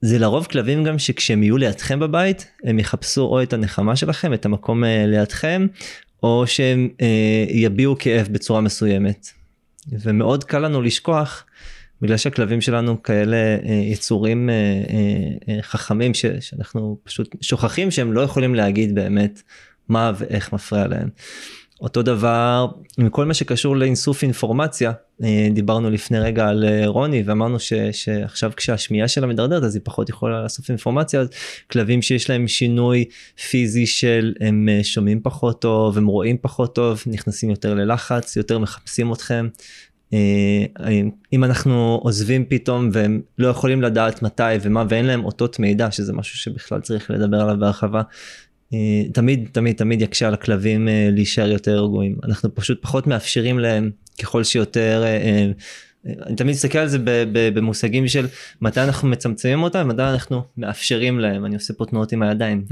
[0.00, 4.46] זה לרוב כלבים גם שכשהם יהיו לידכם בבית הם יחפשו או את הנחמה שלכם את
[4.46, 5.66] המקום לידכם
[6.22, 9.26] או שהם אה, יביעו כאב בצורה מסוימת.
[9.88, 11.44] ומאוד קל לנו לשכוח,
[12.02, 18.12] בגלל שהכלבים שלנו כאלה אה, יצורים אה, אה, אה, חכמים ש, שאנחנו פשוט שוכחים שהם
[18.12, 19.42] לא יכולים להגיד באמת
[19.88, 21.08] מה ואיך מפריע להם.
[21.80, 22.66] אותו דבר
[22.98, 24.92] עם כל מה שקשור לאינסוף אינפורמציה.
[25.22, 29.82] אה, דיברנו לפני רגע על אה, רוני ואמרנו ש, שעכשיו כשהשמיעה שלה מדרדרת אז היא
[29.84, 31.20] פחות יכולה לאסוף אינפורמציה.
[31.20, 31.28] אז
[31.70, 33.04] כלבים שיש להם שינוי
[33.50, 38.58] פיזי של הם אה, שומעים פחות טוב, הם רואים פחות טוב, נכנסים יותר ללחץ, יותר
[38.58, 39.48] מחפשים אתכם.
[41.32, 46.12] אם אנחנו עוזבים פתאום והם לא יכולים לדעת מתי ומה ואין להם אותות מידע שזה
[46.12, 48.02] משהו שבכלל צריך לדבר עליו בהרחבה
[49.12, 53.90] תמיד תמיד תמיד יקשה על הכלבים אה, להישאר יותר רגועים אנחנו פשוט פחות מאפשרים להם
[54.22, 55.50] ככל שיותר אה,
[56.26, 56.98] אני תמיד מסתכל על זה
[57.32, 58.26] במושגים של
[58.60, 62.64] מתי אנחנו מצמצמים אותם מתי אנחנו מאפשרים להם אני עושה פה תנועות עם הידיים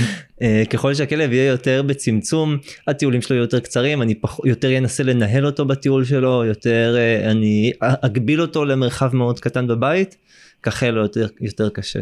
[0.70, 5.64] ככל שהכלב יהיה יותר בצמצום הטיולים שלו יותר קצרים אני פח, יותר ינסה לנהל אותו
[5.64, 6.96] בטיול שלו יותר
[7.30, 10.16] אני אגביל אותו למרחב מאוד קטן בבית
[10.62, 12.00] ככה יהיה לו יותר, יותר קשה.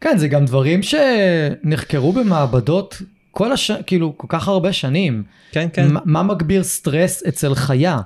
[0.00, 3.70] כן, זה גם דברים שנחקרו במעבדות כל הש...
[3.70, 5.22] כאילו, כל כך הרבה שנים.
[5.52, 5.96] כן, כן.
[5.96, 8.00] ما, מה מגביר סטרס אצל חיה?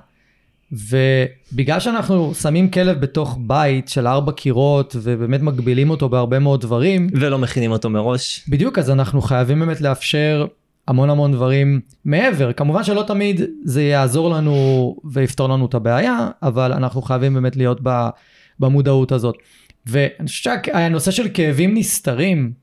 [0.71, 7.07] ובגלל שאנחנו שמים כלב בתוך בית של ארבע קירות ובאמת מגבילים אותו בהרבה מאוד דברים.
[7.13, 8.45] ולא מכינים אותו מראש.
[8.49, 10.45] בדיוק, אז אנחנו חייבים באמת לאפשר
[10.87, 12.53] המון המון דברים מעבר.
[12.53, 17.81] כמובן שלא תמיד זה יעזור לנו ויפתור לנו את הבעיה, אבל אנחנו חייבים באמת להיות
[18.59, 19.35] במודעות הזאת.
[19.85, 22.53] ואני חושב שהנושא של כאבים נסתרים,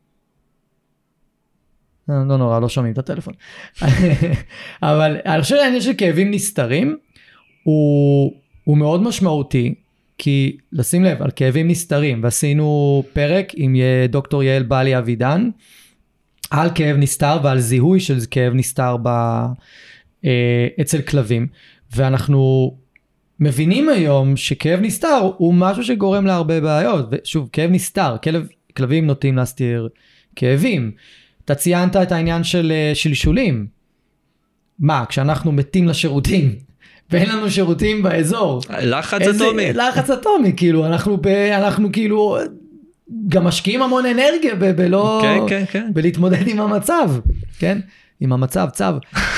[2.11, 3.35] אה, לא נורא, לא שומעים את הטלפון.
[4.83, 6.97] אבל אני חושב שהעניין של כאבים נסתרים
[7.63, 8.33] הוא,
[8.65, 9.75] הוא מאוד משמעותי,
[10.19, 13.77] כי לשים לב על כאבים נסתרים, ועשינו פרק עם
[14.09, 15.51] דוקטור יעל בלי אבידן,
[16.51, 19.09] על כאב נסתר ועל זיהוי של כאב נסתר ב,
[20.25, 21.47] אה, אצל כלבים,
[21.97, 22.77] ואנחנו
[23.41, 27.07] מבינים היום שכאב נסתר הוא משהו שגורם להרבה בעיות.
[27.11, 28.47] ושוב, כאב נסתר, כלב,
[28.77, 29.89] כלבים נוטים להסתיר
[30.37, 30.91] כאבים.
[31.45, 33.67] אתה ציינת את העניין של אה, שלשולים.
[34.79, 36.55] מה, כשאנחנו מתים לשירותים
[37.11, 38.63] ואין לנו שירותים באזור.
[38.83, 39.73] לחץ איזה, אטומי.
[39.73, 42.39] לחץ אטומי, כאילו, אנחנו, ב, אנחנו כאילו
[43.29, 45.21] גם משקיעים המון אנרגיה ב, בלא...
[45.23, 45.91] כן, כן, כן.
[45.95, 47.11] בלהתמודד עם המצב,
[47.59, 47.79] כן?
[48.21, 48.85] עם המצב, צו.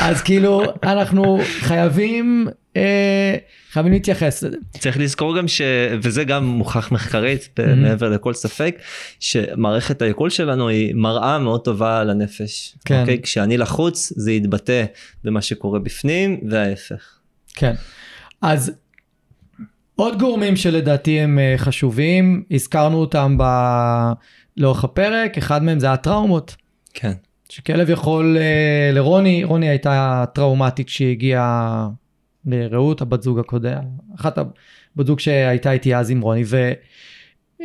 [0.00, 2.48] אז כאילו, אנחנו חייבים...
[2.76, 3.36] אה,
[3.72, 4.56] חייבים להתייחס לזה.
[4.78, 5.62] צריך לזכור גם ש...
[6.02, 7.74] וזה גם מוכח מחקרית mm-hmm.
[7.74, 8.76] מעבר לכל ספק,
[9.20, 12.76] שמערכת העיכול שלנו היא מראה מאוד טובה לנפש.
[12.84, 13.00] כן.
[13.00, 13.22] אוקיי?
[13.22, 14.84] כשאני לחוץ זה יתבטא
[15.24, 17.18] במה שקורה בפנים וההפך.
[17.54, 17.74] כן.
[18.42, 18.72] אז
[19.96, 23.44] עוד גורמים שלדעתי הם אה, חשובים, הזכרנו אותם ב...
[24.56, 26.56] לאורך הפרק, אחד מהם זה הטראומות.
[26.94, 27.12] כן.
[27.50, 31.88] שכלב יכול, אה, לרוני, רוני הייתה טראומטית כשהיא הגיעה
[32.46, 33.82] לרעות, הבת זוג הקודם,
[34.14, 36.42] אחת הבת זוג שהייתה איתי אז עם רוני,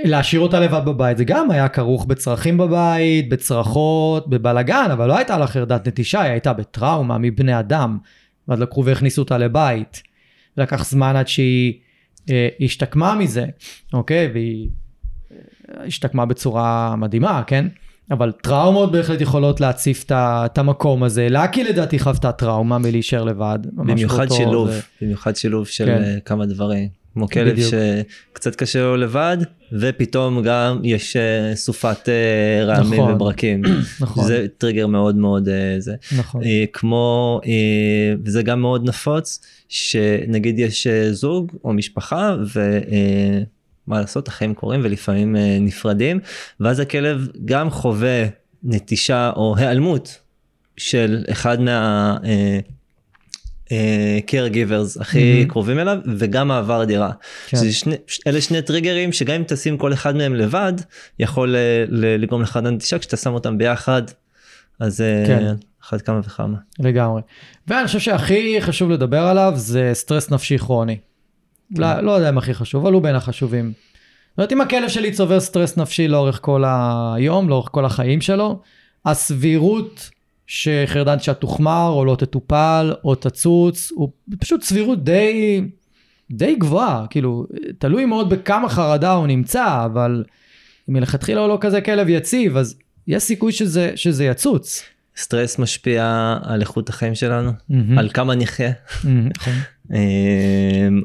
[0.06, 5.38] ולהשאיר אותה לבד בבית, זה גם היה כרוך בצרכים בבית, בצרחות, בבלגן, אבל לא הייתה
[5.38, 7.98] לה חרדת נטישה, היא הייתה בטראומה מבני אדם,
[8.48, 10.04] ואז לקחו והכניסו אותה לבית.
[10.58, 11.74] לקח זמן עד שהיא
[12.30, 13.46] אה, השתקמה מזה,
[13.94, 14.30] אוקיי?
[14.34, 14.70] והיא
[15.32, 17.68] אה, השתקמה בצורה מדהימה, כן?
[18.12, 21.28] אבל טראומות בהחלט יכולות להציף את המקום הזה.
[21.30, 23.60] לקי לדעתי חוותה טראומה מלהישאר לבד.
[23.74, 24.80] במיוחד שילוב, זה...
[25.02, 26.04] במיוחד שילוב של כן.
[26.04, 26.88] אה, כמה דברים.
[27.14, 27.56] כמו כלב.
[27.60, 29.38] שקצת קשה לו לבד
[29.80, 33.62] ופתאום גם יש אה, סופת אה, רעמים נכון, וברקים.
[34.02, 34.28] נכון.
[34.28, 35.96] זה טריגר מאוד מאוד זה.
[36.18, 36.42] נכון.
[36.74, 37.42] כמו
[38.26, 42.80] וזה גם מאוד נפוץ שנגיד יש זוג או משפחה ו...
[43.88, 46.20] מה לעשות החיים קורים ולפעמים אה, נפרדים
[46.60, 48.26] ואז הכלב גם חווה
[48.64, 50.20] נטישה או היעלמות
[50.78, 52.18] של אחד מה...
[53.66, 53.70] uh,
[54.28, 55.50] caregivers הכי mm-hmm.
[55.50, 57.12] קרובים אליו וגם מעבר דירה.
[57.48, 57.72] כן.
[57.72, 57.96] שני,
[58.28, 60.74] אלה שני טריגרים שגם אם תשים כל אחד מהם לבד
[61.20, 64.04] יכול uh, לגרום לך לנטישה כשאתה שם אותם ביחד
[64.80, 65.56] אז כן.
[65.84, 66.58] אחד כמה וכמה.
[66.80, 67.22] לגמרי.
[67.68, 70.98] ואני חושב שהכי חשוב לדבר עליו זה סטרס נפשי כרוני.
[71.72, 73.74] לא, לא יודע אם הכי חשוב, אבל הוא בין החשובים.
[74.30, 78.62] זאת אומרת, אם הכלב שלי צובר סטרס נפשי לאורך כל היום, לאורך כל החיים שלו,
[79.06, 80.10] הסבירות
[80.48, 85.62] שחרדן שאת תוחמר או לא תטופל או תצוץ, הוא פשוט סבירות די,
[86.32, 87.46] די גבוהה, כאילו,
[87.78, 90.24] תלוי מאוד בכמה חרדה הוא נמצא, אבל
[90.88, 94.84] מלכתחילה הוא לא כזה כלב יציב, אז יש סיכוי שזה, שזה יצוץ.
[95.18, 97.74] סטרס משפיע על איכות החיים שלנו, mm-hmm.
[97.98, 98.72] על כמה נחיה.
[98.72, 99.90] Mm-hmm,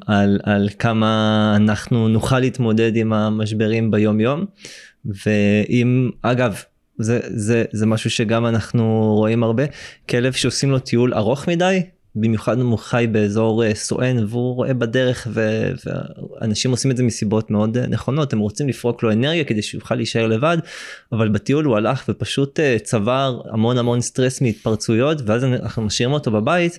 [0.06, 4.44] על, על כמה אנחנו נוכל להתמודד עם המשברים ביום יום.
[5.04, 6.62] ואם אגב
[6.98, 9.62] זה זה זה משהו שגם אנחנו רואים הרבה
[10.08, 11.82] כלב שעושים לו טיול ארוך מדי
[12.14, 17.02] במיוחד אם הוא חי באזור אה, סואן והוא רואה בדרך ו- ואנשים עושים את זה
[17.02, 20.58] מסיבות מאוד אה, נכונות הם רוצים לפרוק לו אנרגיה כדי שיוכל להישאר לבד
[21.12, 26.30] אבל בטיול הוא הלך ופשוט אה, צבר המון המון סטרס מהתפרצויות ואז אנחנו משאירים אותו
[26.30, 26.78] בבית.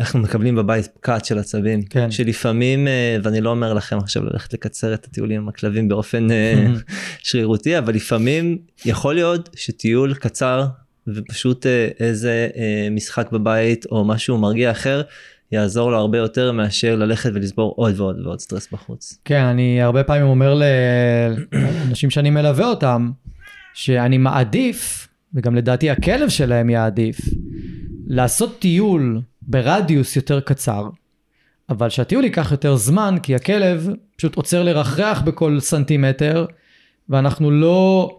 [0.00, 2.10] אנחנו מקבלים בבית פקעת של עצבים כן.
[2.10, 2.88] שלפעמים
[3.22, 6.28] ואני לא אומר לכם עכשיו ללכת לקצר את הטיולים עם הכלבים באופן
[7.22, 10.66] שרירותי אבל לפעמים יכול להיות שטיול קצר
[11.08, 15.02] ופשוט אה, איזה אה, משחק בבית או משהו מרגיע אחר
[15.52, 19.18] יעזור לו הרבה יותר מאשר ללכת ולסבור עוד ועוד ועוד סטרס בחוץ.
[19.24, 23.10] כן, אני הרבה פעמים אומר לאנשים שאני מלווה אותם,
[23.74, 27.16] שאני מעדיף, וגם לדעתי הכלב שלהם יעדיף,
[28.06, 30.88] לעשות טיול ברדיוס יותר קצר,
[31.68, 36.46] אבל שהטיול ייקח יותר זמן, כי הכלב פשוט עוצר לרחרח בכל סנטימטר,
[37.08, 38.10] ואנחנו לא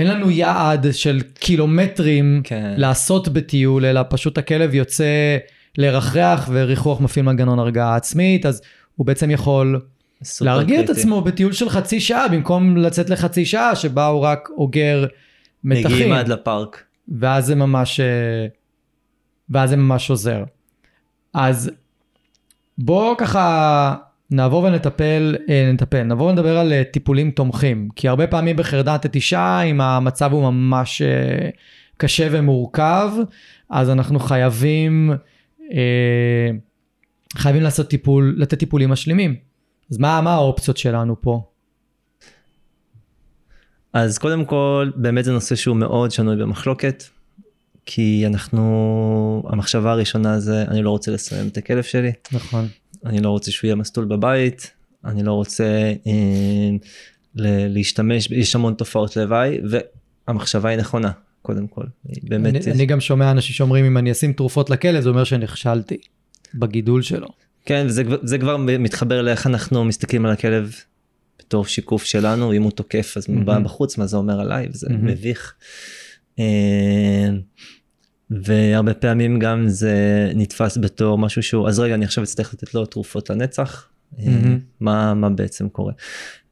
[0.00, 2.74] אין לנו יעד של קילומטרים כן.
[2.76, 5.36] לעשות בטיול, אלא פשוט הכלב יוצא
[5.78, 8.62] לרחרח וריחוח מפעיל מנגנון הרגעה עצמית, אז
[8.96, 9.80] הוא בעצם יכול
[10.40, 10.92] להרגיע קריטי.
[10.92, 15.06] את עצמו בטיול של חצי שעה, במקום לצאת לחצי שעה שבה הוא רק אוגר
[15.64, 15.92] מתחים.
[15.92, 16.82] מגיעים עד לפארק.
[17.18, 18.46] ואז זה ממש, אה,
[19.50, 20.44] ואז זה ממש עוזר.
[21.34, 21.70] אז
[22.78, 23.96] בוא ככה
[24.30, 29.60] נעבור ונטפל, אה, נטפל, נעבור ונדבר על אה, טיפולים תומכים, כי הרבה פעמים בחרדת נטישה,
[29.60, 31.48] אם המצב הוא ממש אה,
[31.96, 33.10] קשה ומורכב,
[33.70, 35.12] אז אנחנו חייבים,
[37.36, 39.36] חייבים לעשות טיפול, לתת טיפולים משלימים.
[39.90, 41.42] אז מה, מה האופציות שלנו פה?
[43.92, 47.04] אז קודם כל, באמת זה נושא שהוא מאוד שנוי במחלוקת,
[47.86, 52.12] כי אנחנו, המחשבה הראשונה זה, אני לא רוצה לסיים את הכלב שלי.
[52.32, 52.68] נכון.
[53.06, 54.70] אני לא רוצה שהוא יהיה מסטול בבית,
[55.04, 56.70] אני לא רוצה אה,
[57.68, 59.58] להשתמש, יש המון תופעות לוואי,
[60.28, 61.10] והמחשבה היא נכונה,
[61.42, 61.84] קודם כל.
[62.22, 62.54] באמת...
[62.54, 62.68] אני, יש...
[62.68, 65.96] אני גם שומע אנשים שאומרים, אם אני אשים תרופות לכלב, זה אומר שנכשלתי
[66.54, 67.28] בגידול שלו.
[67.64, 70.74] כן, וזה זה כבר מתחבר לאיך אנחנו מסתכלים על הכלב
[71.38, 73.58] בתור שיקוף שלנו, אם הוא תוקף אז mm-hmm.
[73.64, 74.92] בחוץ, מה זה אומר עליי, וזה mm-hmm.
[74.92, 75.54] מביך.
[76.38, 77.28] אה,
[78.30, 79.94] והרבה פעמים גם זה
[80.34, 84.26] נתפס בתור משהו שהוא אז רגע אני עכשיו אצטרך לתת לו תרופות לנצח mm-hmm.
[84.80, 85.92] מה מה בעצם קורה.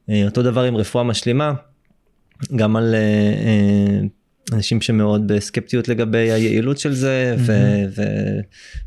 [0.09, 1.53] אה, אותו דבר עם רפואה משלימה
[2.55, 3.99] גם על אה,
[4.53, 8.01] אנשים שמאוד בסקפטיות לגבי היעילות של זה mm-hmm.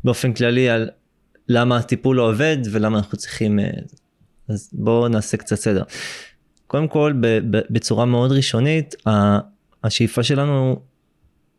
[0.03, 0.89] ובאופן כללי על
[1.49, 3.59] למה הטיפול לא עובד ולמה אנחנו צריכים
[4.49, 5.83] אז בואו נעשה קצת סדר.
[6.67, 7.13] קודם כל
[7.49, 8.95] בצורה מאוד ראשונית
[9.83, 10.81] השאיפה שלנו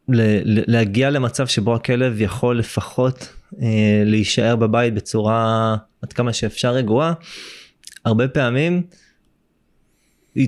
[0.09, 3.29] להגיע למצב שבו הכלב יכול לפחות
[3.63, 7.13] אה, להישאר בבית בצורה עד כמה שאפשר רגועה,
[8.05, 8.83] הרבה פעמים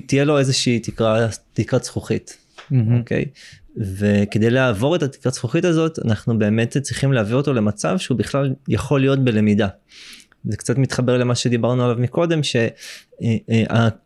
[0.05, 2.75] תהיה לו איזושהי תקרה, תקרת זכוכית, mm-hmm.
[2.99, 3.25] אוקיי?
[3.77, 8.99] וכדי לעבור את התקרת זכוכית הזאת אנחנו באמת צריכים להביא אותו למצב שהוא בכלל יכול
[8.99, 9.67] להיות בלמידה.
[10.45, 12.75] זה קצת מתחבר למה שדיברנו עליו מקודם שהכלב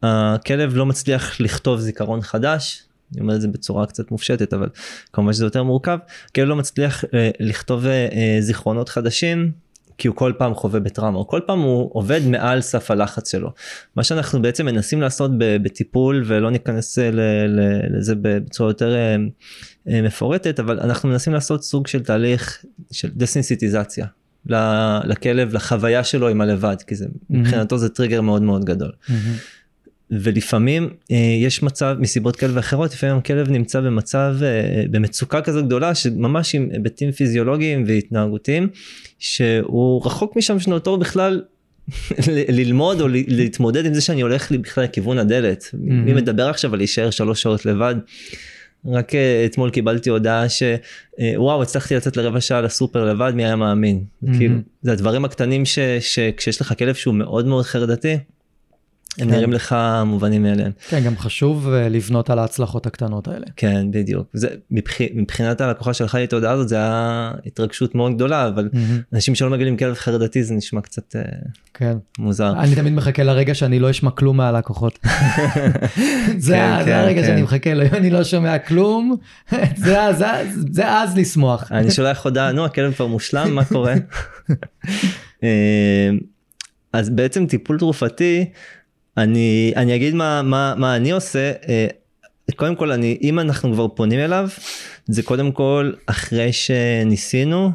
[0.04, 4.70] אה, אה, לא מצליח לכתוב זיכרון חדש אני אומר את זה בצורה קצת מופשטת אבל
[5.14, 5.98] כמובן שזה יותר מורכב
[6.34, 9.52] כאילו לא מצליח אה, לכתוב אה, אה, זיכרונות חדשים
[9.98, 13.54] כי הוא כל פעם חווה בטראומה או כל פעם הוא עובד מעל סף הלחץ שלו.
[13.96, 16.98] מה שאנחנו בעצם מנסים לעשות בטיפול ולא ניכנס
[17.90, 18.96] לזה בצורה יותר
[19.86, 24.06] מפורטת אבל אנחנו מנסים לעשות סוג של תהליך של דסנסיטיזציה
[25.04, 27.26] לכלב לחוויה שלו עם הלבד כי זה mm-hmm.
[27.30, 28.92] מבחינתו זה טריגר מאוד מאוד גדול.
[28.92, 29.12] Mm-hmm.
[30.12, 35.96] ולפעמים אה, יש מצב מסיבות כאלה ואחרות לפעמים הכלב נמצא במצב אה, במצוקה כזו גדולה
[35.96, 38.68] שממש עם היבטים פיזיולוגיים והתנהגותיים
[39.20, 41.42] שהוא רחוק משם שנות בכלל
[42.60, 45.64] ללמוד או להתמודד עם זה שאני הולך לי בכלל לכיוון הדלת.
[45.64, 45.78] Mm-hmm.
[45.92, 47.96] מי מדבר עכשיו על להישאר שלוש שעות לבד.
[48.86, 54.04] רק אה, אתמול קיבלתי הודעה שוואו הצלחתי לצאת לרבע שעה לסופר לבד מי היה מאמין.
[54.04, 54.38] Mm-hmm.
[54.38, 55.64] כאילו זה הדברים הקטנים
[56.00, 58.18] שכשיש לך כלב שהוא מאוד מאוד חרדתי
[59.20, 59.34] הם כן.
[59.34, 60.72] נראים לך מובנים מאליהם.
[60.90, 63.46] כן, גם חשוב אה, לבנות על ההצלחות הקטנות האלה.
[63.56, 64.28] כן, בדיוק.
[64.34, 65.02] זה, מבח...
[65.14, 69.14] מבחינת הלקוחה שלך לי את ההודעה הזאת, זה היה התרגשות מאוד גדולה, אבל mm-hmm.
[69.14, 71.22] אנשים שלא מגלים כלב חרדתי זה נשמע קצת אה,
[71.74, 71.98] כן.
[72.20, 72.54] מוזר.
[72.60, 75.00] אני תמיד מחכה לרגע שאני לא אשמע כלום מהלקוחות.
[75.04, 77.28] זה, כן, זה כן, הרגע כן.
[77.28, 79.16] שאני מחכה לו, אם אני לא שומע כלום,
[79.76, 80.26] זה, זה,
[80.72, 81.72] זה אז לשמוח.
[81.72, 83.94] אני שולח הודעה, נו, הכלב כבר מושלם, מה קורה?
[85.44, 86.10] אה,
[86.94, 88.46] אז בעצם טיפול תרופתי,
[89.18, 91.88] אני אני אגיד מה מה מה אני עושה אה,
[92.56, 94.50] קודם כל אני אם אנחנו כבר פונים אליו
[95.06, 97.72] זה קודם כל אחרי שניסינו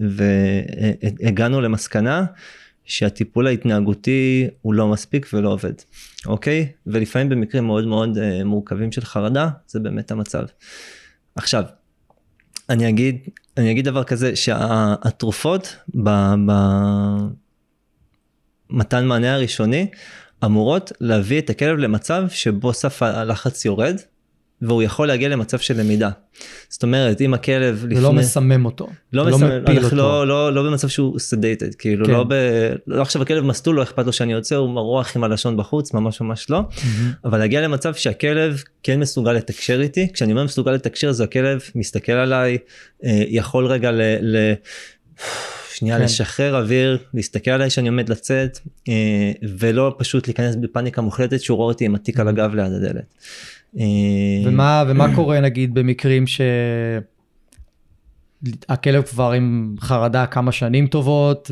[0.00, 2.24] והגענו למסקנה
[2.84, 5.72] שהטיפול ההתנהגותי הוא לא מספיק ולא עובד
[6.26, 10.44] אוקיי ולפעמים במקרים מאוד מאוד אה, מורכבים של חרדה זה באמת המצב.
[11.36, 11.64] עכשיו
[12.68, 13.18] אני אגיד,
[13.56, 15.76] אני אגיד דבר כזה, שהתרופות
[18.70, 19.86] במתן מענה הראשוני
[20.44, 23.96] אמורות להביא את הכלב למצב שבו סף הלחץ יורד,
[24.62, 26.10] והוא יכול להגיע למצב של למידה.
[26.68, 27.98] זאת אומרת, אם הכלב לפני...
[27.98, 28.88] ולא מסמם אותו.
[29.12, 29.96] לא מסמם, לא מפיל אותו.
[29.96, 32.12] לא, לא, לא במצב שהוא סדייטד, כאילו כן.
[32.12, 32.34] לא ב...
[32.86, 36.20] לא עכשיו הכלב מסטול, לא אכפת לו שאני יוצא, הוא מרוח עם הלשון בחוץ, ממש
[36.20, 36.60] ממש לא.
[36.70, 36.84] Mm-hmm.
[37.24, 42.12] אבל להגיע למצב שהכלב כן מסוגל לתקשר איתי, כשאני אומר מסוגל לתקשר זה הכלב מסתכל
[42.12, 42.58] עליי,
[43.04, 44.00] אה, יכול רגע ל...
[44.20, 44.54] ל...
[45.84, 46.04] שנייה כן.
[46.04, 48.58] לשחרר אוויר, להסתכל עליי שאני עומד לצאת,
[48.88, 53.14] אה, ולא פשוט להיכנס בפאניקה מוחלטת שהוא רואה אותי עם התיק על הגב ליד הדלת.
[53.78, 53.84] אה,
[54.44, 56.24] ומה, ומה קורה נגיד במקרים
[58.66, 61.50] שהכלב כבר עם חרדה כמה שנים טובות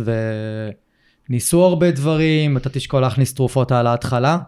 [1.28, 4.38] וניסו הרבה דברים, אתה תשקול להכניס תרופות על ההתחלה?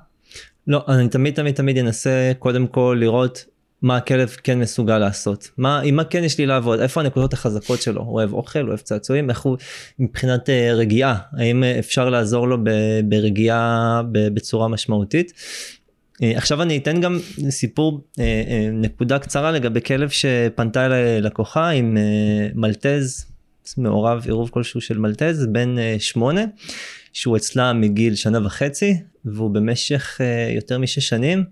[0.66, 3.44] לא, אני תמיד תמיד תמיד אנסה קודם כל לראות
[3.84, 7.82] מה הכלב כן מסוגל לעשות, מה, עם מה כן יש לי לעבוד, איפה הנקודות החזקות
[7.82, 9.56] שלו, הוא אוהב אוכל, הוא אוהב צעצועים, איך הוא
[9.98, 12.58] מבחינת uh, רגיעה, האם uh, אפשר לעזור לו
[13.04, 15.32] ברגיעה בצורה משמעותית.
[15.32, 17.18] Uh, עכשיו אני אתן גם
[17.50, 18.20] סיפור, uh, uh,
[18.72, 23.26] נקודה קצרה לגבי כלב שפנתה אליי לקוחה עם uh, מלטז,
[23.78, 26.44] מעורב עירוב כלשהו של מלטז, בן uh, שמונה,
[27.12, 31.44] שהוא אצלה מגיל שנה וחצי, והוא במשך uh, יותר משש שנים.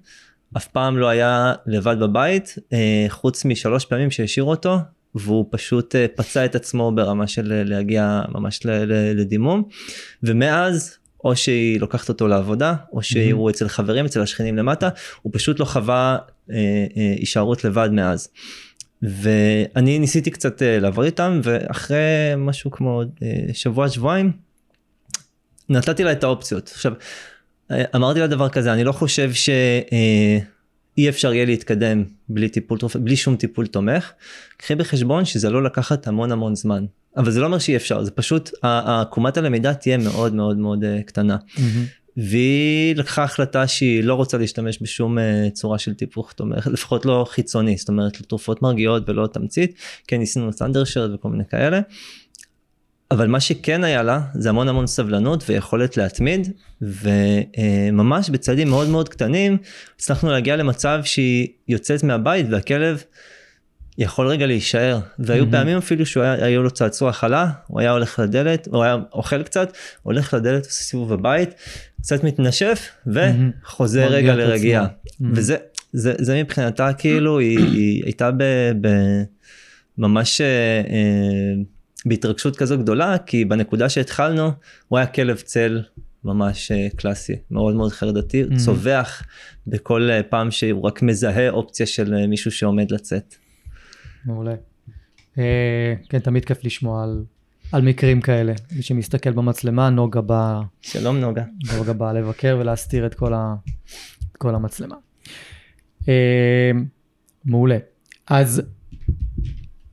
[0.57, 4.79] אף פעם לא היה לבד בבית, אה, חוץ משלוש פעמים שהשאירו אותו,
[5.15, 8.61] והוא פשוט אה, פצע את עצמו ברמה של אה, להגיע ממש
[9.15, 9.63] לדימום.
[10.23, 14.89] ומאז, או שהיא לוקחת אותו לעבודה, או שהוא אצל חברים, אצל השכנים למטה,
[15.23, 16.19] הוא פשוט לא חווה
[17.19, 18.29] הישארות לבד מאז.
[19.03, 21.99] ואני ניסיתי קצת לעבוד איתם, ואחרי
[22.37, 23.03] משהו כמו
[23.53, 24.33] שבוע שבועיים,
[25.69, 26.71] נתתי לה את האופציות.
[26.75, 26.93] עכשיו,
[27.97, 33.37] אמרתי לה דבר כזה, אני לא חושב שאי אפשר יהיה להתקדם בלי טיפול בלי שום
[33.37, 34.13] טיפול תומך.
[34.57, 36.85] קחי בחשבון שזה לא לקחת המון המון זמן.
[37.17, 41.03] אבל זה לא אומר שאי אפשר, זה פשוט, עקומת הלמידה תהיה מאוד מאוד מאוד אה,
[41.03, 41.37] קטנה.
[41.37, 41.61] Mm-hmm.
[42.17, 47.27] והיא לקחה החלטה שהיא לא רוצה להשתמש בשום uh, צורה של טיפוך תומך, לפחות לא
[47.29, 49.75] חיצוני, זאת אומרת לתרופות מרגיעות ולא תמצית,
[50.07, 51.81] כן ניסינו סנדרשרד וכל מיני כאלה.
[53.13, 56.53] אבל מה שכן היה לה זה המון המון סבלנות ויכולת להתמיד
[56.83, 59.57] וממש בצעדים מאוד מאוד קטנים
[59.97, 63.03] הצלחנו להגיע למצב שהיא יוצאת מהבית והכלב
[63.99, 65.51] יכול רגע להישאר והיו mm-hmm.
[65.51, 70.35] פעמים אפילו שהיו לו צעצוע חלה הוא היה הולך לדלת הוא היה אוכל קצת הולך
[70.35, 71.51] לדלת עושה סיבוב בבית
[72.01, 74.11] קצת מתנשף וחוזר mm-hmm.
[74.11, 75.25] רגע לרגיעה mm-hmm.
[75.33, 75.57] וזה
[75.93, 78.43] זה, זה מבחינתה כאילו היא, היא הייתה ב,
[78.81, 78.89] ב,
[79.99, 80.41] ממש.
[80.41, 80.47] אה,
[80.91, 81.63] אה
[82.07, 84.51] בהתרגשות כזו גדולה כי בנקודה שהתחלנו
[84.89, 85.83] הוא היה כלב צל
[86.25, 88.57] ממש אה, קלאסי מאוד מאוד חרדתי mm-hmm.
[88.57, 89.23] צווח
[89.67, 93.35] בכל אה, פעם שהוא רק מזהה אופציה של אה, מישהו שעומד לצאת.
[94.25, 94.55] מעולה.
[95.39, 97.25] אה, כן תמיד כיף לשמוע על,
[97.73, 101.45] על מקרים כאלה מי שמסתכל במצלמה נוגה בא שלום נוגה
[101.77, 103.55] נוגה בא לבקר ולהסתיר את כל, ה,
[104.33, 104.97] את כל המצלמה.
[106.09, 106.71] אה,
[107.45, 107.79] מעולה
[108.27, 108.63] אז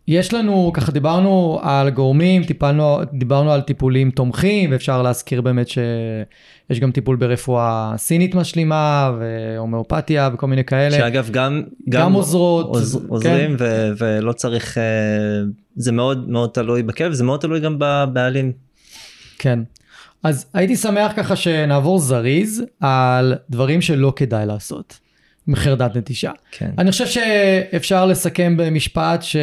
[0.10, 6.80] יש לנו, ככה דיברנו על גורמים, טיפלנו, דיברנו על טיפולים תומכים, ואפשר להזכיר באמת שיש
[6.80, 10.98] גם טיפול ברפואה סינית משלימה, והומאופתיה וכל מיני כאלה.
[10.98, 12.66] שאגב, גם, גם, גם עוזרות.
[12.66, 13.64] עוז, עוזרים, כן.
[13.66, 14.84] ו, ולא צריך, אה,
[15.76, 18.52] זה מאוד מאוד תלוי בכלב, זה מאוד תלוי גם בבעלים.
[19.40, 19.60] כן.
[20.24, 25.00] אז הייתי שמח ככה שנעבור זריז על דברים שלא כדאי לעשות.
[25.48, 26.32] מחרדת נטישה.
[26.52, 26.72] כן.
[26.78, 29.36] אני חושב שאפשר לסכם במשפט ש...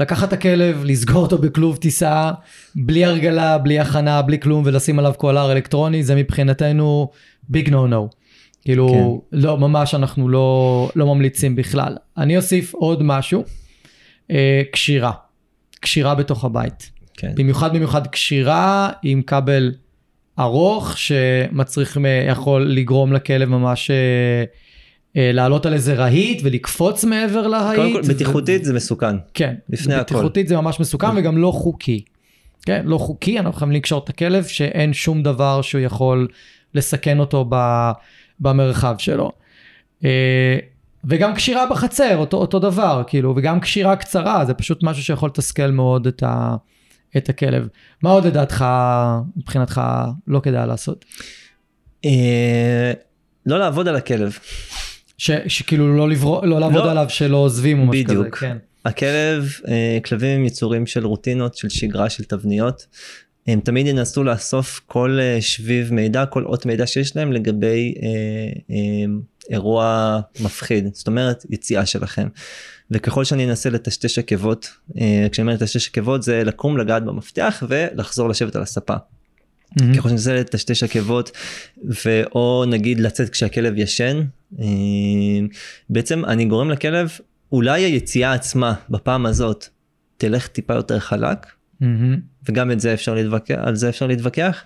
[0.00, 2.30] לקחת את הכלב, לסגור אותו בכלוב טיסה,
[2.74, 7.10] בלי הרגלה, בלי הכנה, בלי כלום, ולשים עליו קולר אלקטרוני, זה מבחינתנו
[7.48, 8.08] ביג נו נו.
[8.64, 8.88] כאילו,
[9.30, 9.38] כן.
[9.38, 11.96] לא, ממש אנחנו לא, לא ממליצים בכלל.
[12.16, 13.44] אני אוסיף עוד משהו,
[14.30, 15.12] אה, קשירה.
[15.80, 16.90] קשירה בתוך הבית.
[17.16, 17.32] כן.
[17.34, 19.72] במיוחד במיוחד קשירה עם כבל
[20.38, 21.98] ארוך, שמצריך,
[22.28, 23.90] יכול לגרום לכלב ממש...
[23.90, 24.44] אה, אה,
[25.14, 27.80] לעלות על איזה רהיט ולקפוץ מעבר להיט.
[27.80, 28.64] קודם כל, בטיחותית ו...
[28.64, 29.16] זה מסוכן.
[29.34, 30.02] כן, לפני הכל.
[30.02, 32.04] בטיחותית זה ממש מסוכן וגם לא חוקי.
[32.66, 36.28] כן, לא חוקי, אנחנו חייבים לקשור את הכלב שאין שום דבר שהוא יכול
[36.74, 37.56] לסכן אותו ב,
[38.40, 39.32] במרחב שלו.
[40.04, 40.58] אה,
[41.04, 45.70] וגם קשירה בחצר, אותו, אותו דבר, כאילו, וגם קשירה קצרה, זה פשוט משהו שיכול לתסכל
[45.70, 46.56] מאוד את, ה,
[47.16, 47.68] את הכלב.
[48.02, 48.64] מה עוד לדעתך,
[49.36, 49.80] מבחינתך,
[50.26, 51.04] לא כדאי לעשות?
[52.04, 52.92] אה,
[53.46, 54.38] לא לעבוד על הכלב.
[55.20, 58.18] ש, שכאילו לא, לברוא, לא לעבוד לא, עליו שלא עוזבים או משהו כזה.
[58.18, 58.38] בדיוק.
[58.38, 58.56] כן.
[58.84, 62.86] הכלב, אה, כלבים הם יצורים של רוטינות, של שגרה, של תבניות.
[63.46, 68.76] הם תמיד ינסו לאסוף כל אה, שביב מידע, כל אות מידע שיש להם לגבי אה,
[69.50, 72.28] אירוע מפחיד, זאת אומרת יציאה שלכם.
[72.90, 78.28] וככל שאני אנסה לטשטש עקבות, אה, כשאני אומר לטשטש עקבות זה לקום לגעת במפתח ולחזור
[78.28, 78.94] לשבת על הספה.
[78.94, 79.96] Mm-hmm.
[79.96, 81.30] ככל שאני מנסה לטשטש עקבות
[82.04, 84.22] ואו נגיד לצאת כשהכלב ישן אה,
[85.90, 87.10] בעצם אני גורם לכלב
[87.52, 89.66] אולי היציאה עצמה בפעם הזאת
[90.16, 91.46] תלך טיפה יותר חלק
[91.82, 91.86] mm-hmm.
[92.48, 94.64] וגם את זה אפשר להתווכח על זה אפשר להתווכח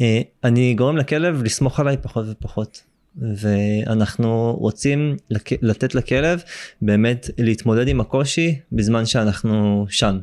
[0.00, 2.82] אה, אני גורם לכלב לסמוך עליי פחות ופחות.
[3.16, 5.16] ואנחנו רוצים
[5.62, 6.42] לתת לכלב
[6.82, 10.18] באמת להתמודד עם הקושי בזמן שאנחנו שם,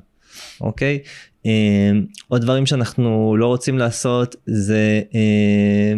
[0.62, 1.00] אוקיי?
[1.46, 1.92] אה,
[2.28, 5.94] עוד דברים שאנחנו לא רוצים לעשות זה אה,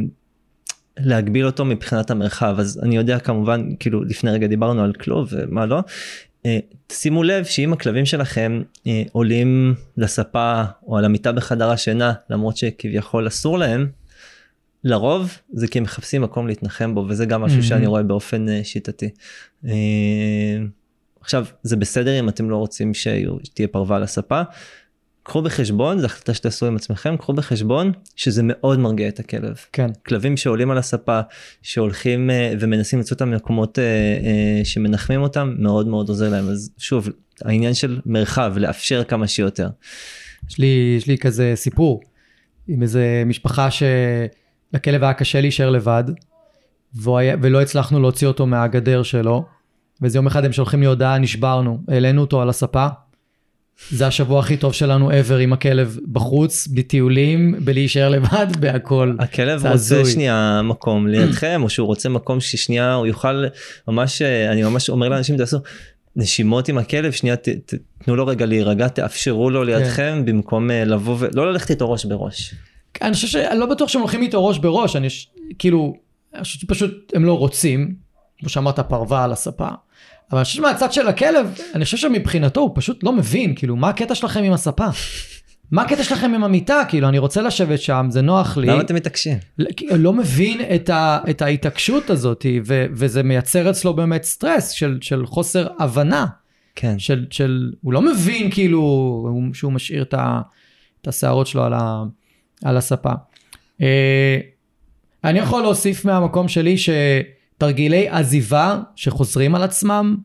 [0.97, 5.65] להגביל אותו מבחינת המרחב אז אני יודע כמובן כאילו לפני רגע דיברנו על כלוב ומה
[5.65, 5.79] לא.
[6.45, 6.59] אה,
[6.91, 8.61] שימו לב שאם הכלבים שלכם
[9.11, 13.87] עולים לספה או על המיטה בחדר השינה למרות שכביכול אסור להם
[14.83, 17.63] לרוב זה כי הם מחפשים מקום להתנחם בו וזה גם משהו mm-hmm.
[17.63, 19.09] שאני רואה באופן שיטתי.
[21.21, 24.41] עכשיו זה בסדר אם אתם לא רוצים שתהיה פרווה על הספה
[25.24, 29.55] קחו בחשבון, זו החלטה שתעשו עם עצמכם, קחו בחשבון שזה מאוד מרגיע את הכלב.
[29.74, 29.88] כן.
[30.05, 31.19] כלבים שעולים על הספה,
[31.61, 36.49] שהולכים uh, ומנסים למצוא אותם במקומות uh, uh, שמנחמים אותם, מאוד מאוד עוזר להם.
[36.49, 37.09] אז שוב,
[37.41, 39.69] העניין של מרחב, לאפשר כמה שיותר.
[40.49, 42.01] יש לי, יש לי כזה סיפור
[42.67, 46.03] עם איזה משפחה שלכלב היה קשה להישאר לבד,
[47.05, 49.45] היה, ולא הצלחנו להוציא אותו מהגדר שלו,
[50.01, 52.88] ואיזה יום אחד הם שולחים לי הודעה, נשברנו, העלינו אותו על הספה.
[53.89, 59.15] זה השבוע הכי טוב שלנו ever עם הכלב בחוץ, בטיולים, בלהישאר לבד, בהכל.
[59.19, 63.43] הכלב רוצה שנייה מקום לידכם, או שהוא רוצה מקום ששנייה הוא יוכל
[63.88, 65.57] ממש, אני ממש אומר לאנשים תעשו
[66.15, 70.26] נשימות עם הכלב, שנייה ת, ת, תנו לו רגע להירגע, תאפשרו לו לידכם, כן.
[70.26, 72.55] במקום אה, לבוא ולא ללכת איתו ראש בראש.
[72.93, 75.07] כן, אני חושב שאני לא בטוח שהם הולכים איתו ראש בראש, אני
[75.59, 75.95] כאילו,
[76.34, 77.95] אני חושב שפשוט הם לא רוצים,
[78.39, 79.67] כמו שאמרת פרווה על הספה.
[80.34, 83.89] אבל אני חושב שמהצד של הכלב, אני חושב שמבחינתו הוא פשוט לא מבין, כאילו, מה
[83.89, 84.88] הקטע שלכם עם הספה?
[85.71, 86.81] מה הקטע שלכם עם המיטה?
[86.88, 88.67] כאילו, אני רוצה לשבת שם, זה נוח לי.
[88.67, 89.38] למה אתם מתעקשים?
[89.91, 95.25] לא מבין את, ה, את ההתעקשות הזאת, ו, וזה מייצר אצלו באמת סטרס של, של
[95.25, 96.25] חוסר הבנה.
[96.75, 96.99] כן.
[96.99, 100.41] של, של, הוא לא מבין כאילו שהוא משאיר את, ה,
[101.01, 102.03] את השערות שלו על, ה,
[102.63, 103.11] על הספה.
[103.81, 104.38] אה,
[105.23, 106.89] אני יכול להוסיף מהמקום שלי ש...
[107.64, 110.18] תרגילי עזיבה שחוזרים על עצמם,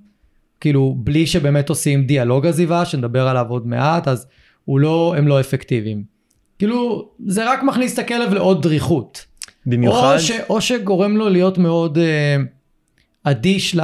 [0.61, 4.27] כאילו בלי שבאמת עושים דיאלוג עזיבה, שנדבר עליו עוד מעט, אז
[4.69, 6.05] לא, הם לא אפקטיביים.
[6.59, 9.27] כאילו, זה רק מכניס את הכלב לעוד דריכות.
[9.67, 10.15] במיוחד...
[10.15, 12.37] או, ש, או שגורם לו להיות מאוד אה,
[13.25, 13.81] אדיש ל,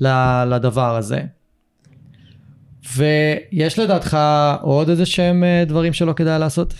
[0.00, 0.08] ל,
[0.44, 1.20] לדבר הזה.
[2.96, 4.18] ויש לדעתך
[4.62, 6.74] עוד איזה שהם אה, דברים שלא כדאי לעשות?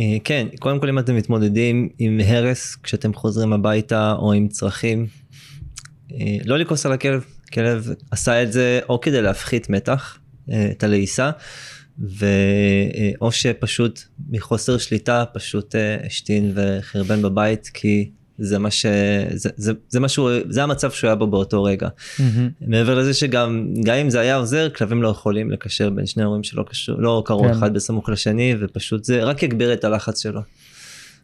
[0.00, 5.06] אה, כן, קודם כל אם אתם מתמודדים עם הרס כשאתם חוזרים הביתה או עם צרכים,
[6.12, 10.18] אה, לא לכעוס על הכלב, כלב עשה את זה או כדי להפחית מתח,
[10.50, 11.30] אה, את הלעיסה,
[13.20, 15.74] או שפשוט מחוסר שליטה פשוט
[16.06, 18.86] השתין וחרבן בבית כי זה מה ש...
[19.34, 21.88] זה, זה, זה משהו, זה המצב שהוא היה בו באותו רגע.
[21.88, 22.22] Mm-hmm.
[22.60, 26.42] מעבר לזה שגם, גם אם זה היה עוזר, כלבים לא יכולים לקשר בין שני הורים
[26.42, 27.50] שלא קשור, לא קרו כן.
[27.50, 30.40] אחד בסמוך לשני, ופשוט זה רק יגביר את הלחץ שלו.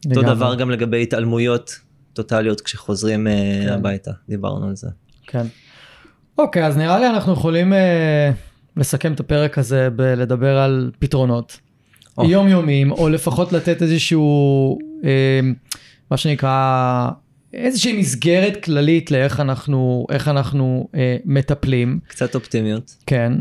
[0.06, 1.78] אותו דבר גם לגבי התעלמויות
[2.12, 3.72] טוטאליות כשחוזרים אה, כן.
[3.72, 4.88] הביתה, דיברנו על זה.
[5.26, 5.46] כן.
[6.38, 8.30] אוקיי, אז נראה לי אנחנו יכולים אה,
[8.76, 11.58] לסכם את הפרק הזה בלדבר על פתרונות.
[12.20, 12.26] Oh.
[12.26, 14.78] יומיומיים, או לפחות לתת איזשהו...
[15.04, 15.40] אה,
[16.10, 17.08] מה שנקרא,
[17.52, 22.00] איזושהי מסגרת כללית לאיך אנחנו, איך אנחנו אה, מטפלים.
[22.08, 22.96] קצת אופטימיות.
[23.06, 23.32] כן,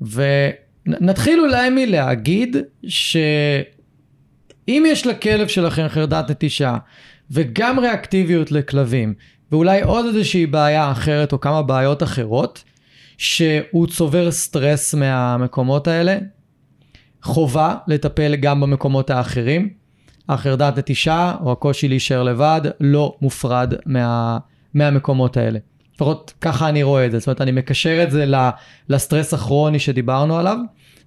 [0.00, 2.56] ונתחיל אולי מלהגיד
[2.88, 6.76] שאם יש לכלב שלכם חרדת נטישה
[7.30, 9.14] וגם ריאקטיביות לכלבים,
[9.52, 12.64] ואולי עוד איזושהי בעיה אחרת או כמה בעיות אחרות,
[13.18, 16.18] שהוא צובר סטרס מהמקומות האלה,
[17.22, 19.79] חובה לטפל גם במקומות האחרים.
[20.34, 24.38] החרדת נטישה או הקושי להישאר לבד לא מופרד מה,
[24.74, 25.58] מהמקומות האלה.
[25.94, 28.26] לפחות ככה אני רואה את זה, זאת אומרת אני מקשר את זה
[28.88, 30.56] לסטרס הכרוני שדיברנו עליו,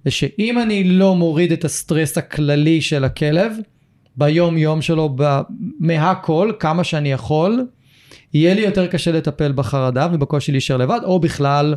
[0.04, 3.52] זה שאם אני לא מוריד את הסטרס הכללי של הכלב,
[4.16, 5.16] ביום יום שלו,
[5.80, 7.66] מהכל, כמה שאני יכול,
[8.34, 11.74] יהיה לי יותר קשה לטפל בחרדה ובקושי להישאר לבד, או בכלל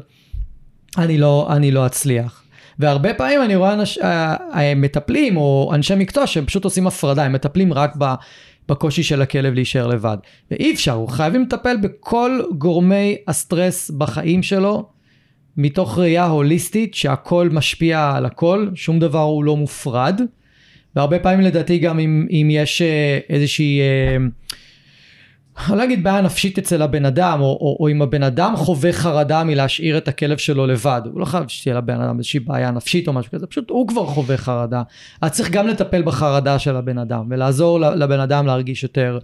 [0.97, 2.43] אני לא, אני לא אצליח.
[2.79, 7.23] והרבה פעמים אני רואה אנש, אה, אה, מטפלים או אנשי מקצוע שהם פשוט עושים הפרדה,
[7.23, 8.13] הם מטפלים רק ב,
[8.69, 10.17] בקושי של הכלב להישאר לבד.
[10.51, 14.89] ואי אפשר, חייבים לטפל בכל גורמי הסטרס בחיים שלו,
[15.57, 20.21] מתוך ראייה הוליסטית שהכל משפיע על הכל, שום דבר הוא לא מופרד.
[20.95, 23.81] והרבה פעמים לדעתי גם אם, אם יש אה, איזושהי
[25.57, 28.93] אני לא אגיד בעיה נפשית אצל הבן אדם, או, או, או אם הבן אדם חווה
[28.93, 33.07] חרדה מלהשאיר את הכלב שלו לבד, הוא לא חייב שתהיה לבן אדם איזושהי בעיה נפשית
[33.07, 34.83] או משהו כזה, פשוט הוא כבר חווה חרדה.
[35.21, 39.19] אז צריך גם לטפל בחרדה של הבן אדם, ולעזור לבן אדם להרגיש יותר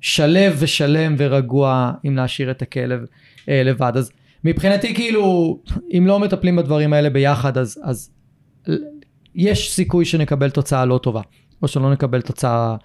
[0.00, 3.04] שלב ושלם ורגוע אם להשאיר את הכלב
[3.48, 3.92] אה, לבד.
[3.96, 4.10] אז
[4.44, 5.58] מבחינתי כאילו,
[5.98, 8.10] אם לא מטפלים בדברים האלה ביחד, אז, אז
[9.34, 11.20] יש סיכוי שנקבל תוצאה לא טובה,
[11.62, 12.76] או שלא נקבל תוצאה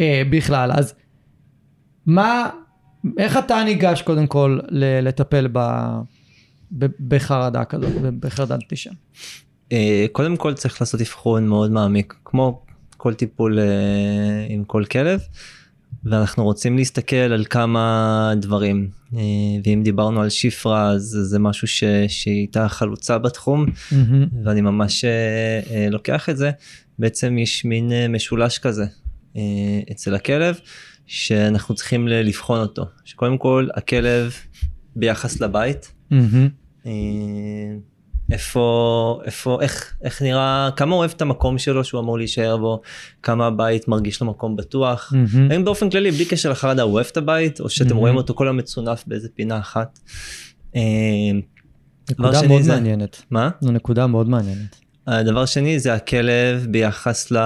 [0.00, 0.70] אה, בכלל.
[0.74, 0.94] אז
[2.06, 2.50] מה,
[3.18, 4.58] איך אתה ניגש קודם כל
[5.02, 5.58] לטפל ב,
[6.78, 8.90] ב, בחרדה כזאת, בחרדת נטישה?
[9.72, 12.62] אה, קודם כל צריך לעשות אבחון מאוד מעמיק, כמו
[12.96, 13.64] כל טיפול אה,
[14.48, 15.20] עם כל כלב.
[16.04, 19.20] ואנחנו רוצים להסתכל על כמה דברים אה,
[19.64, 21.84] ואם דיברנו על שיפרה אז זה משהו ש...
[22.08, 23.94] שהיא הייתה חלוצה בתחום mm-hmm.
[24.44, 25.04] ואני ממש
[25.90, 26.50] לוקח את זה
[26.98, 28.84] בעצם יש מין משולש כזה
[29.90, 30.58] אצל הכלב
[31.06, 34.34] שאנחנו צריכים לבחון אותו שקודם כל הכלב
[34.96, 35.92] ביחס לבית.
[36.12, 36.86] Mm-hmm.
[38.32, 42.80] איפה איפה איך איך נראה כמה אוהב את המקום שלו שהוא אמור להישאר בו
[43.22, 45.52] כמה הבית מרגיש לו מקום בטוח mm-hmm.
[45.52, 47.94] האם באופן כללי בלי קשר לחרדה הוא אוהב את הבית או שאתם mm-hmm.
[47.94, 49.98] רואים אותו כל היום מצונף באיזה פינה אחת.
[52.10, 53.22] נקודה מאוד זה, מעניינת.
[53.30, 53.50] מה?
[53.60, 54.76] זו נקודה מאוד מעניינת.
[55.06, 57.36] הדבר שני זה הכלב ביחס ל...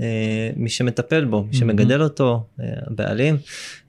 [0.00, 3.36] אה, מי שמטפל בו, מי שמגדל אותו, אה, הבעלים,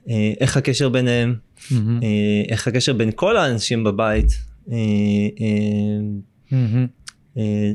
[0.09, 1.35] אה, איך הקשר ביניהם,
[2.49, 4.27] איך הקשר בין כל האנשים בבית.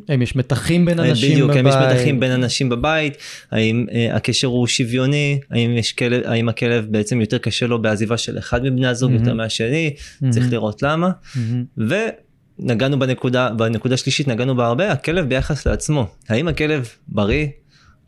[0.08, 1.64] האם יש מתחים בין אנשים בדיוק, בבית?
[1.64, 3.16] בדיוק, האם יש מתחים בין אנשים בבית,
[3.50, 8.38] האם הקשר הוא שוויוני, האם, יש כלב, האם הכלב בעצם יותר קשה לו בעזיבה של
[8.38, 9.14] אחד מבני הזוג mm-hmm.
[9.14, 10.30] יותר מהשני, mm-hmm.
[10.30, 11.10] צריך לראות למה.
[11.10, 11.82] Mm-hmm.
[12.58, 17.46] ונגענו בנקודה, בנקודה שלישית נגענו בה הרבה, הכלב ביחס לעצמו, האם הכלב בריא,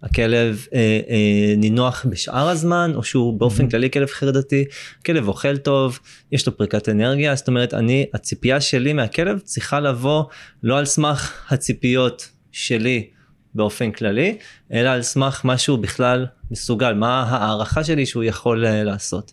[0.07, 3.71] הכלב אה, אה, נינוח בשאר הזמן או שהוא באופן mm-hmm.
[3.71, 4.65] כללי כלב חרדתי
[5.07, 5.99] כלב אוכל טוב
[6.33, 10.25] יש לו פריקת אנרגיה זאת אומרת אני הציפייה שלי מהכלב צריכה לבוא
[10.63, 13.11] לא על סמך הציפיות שלי
[13.55, 14.39] באופן כללי
[14.73, 19.33] אלא על סמך מה שהוא בכלל מסוגל מה הערכה שלי שהוא יכול אה, לעשות.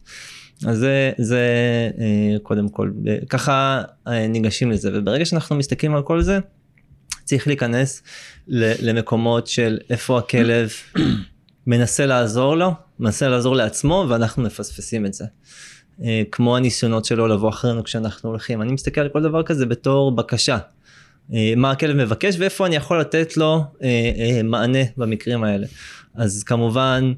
[0.68, 1.42] אז זה, זה
[2.00, 6.40] אה, קודם כל אה, ככה אה, ניגשים לזה וברגע שאנחנו מסתכלים על כל זה
[7.24, 8.04] צריך להיכנס
[8.48, 10.70] למקומות של איפה הכלב
[11.68, 15.26] מנסה לעזור לו, מנסה לעזור לעצמו ואנחנו מפספסים את זה.
[16.04, 18.62] אה, כמו הניסיונות שלו לבוא אחרינו כשאנחנו הולכים.
[18.62, 20.58] אני מסתכל על כל דבר כזה בתור בקשה.
[21.34, 25.68] אה, מה הכלב מבקש ואיפה אני יכול לתת לו אה, מענה במקרים האלה.
[26.16, 27.14] אז כמובן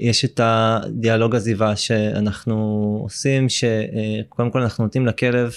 [0.00, 5.52] יש את הדיאלוג עזיבה שאנחנו עושים שקודם כל אנחנו נותנים לכלב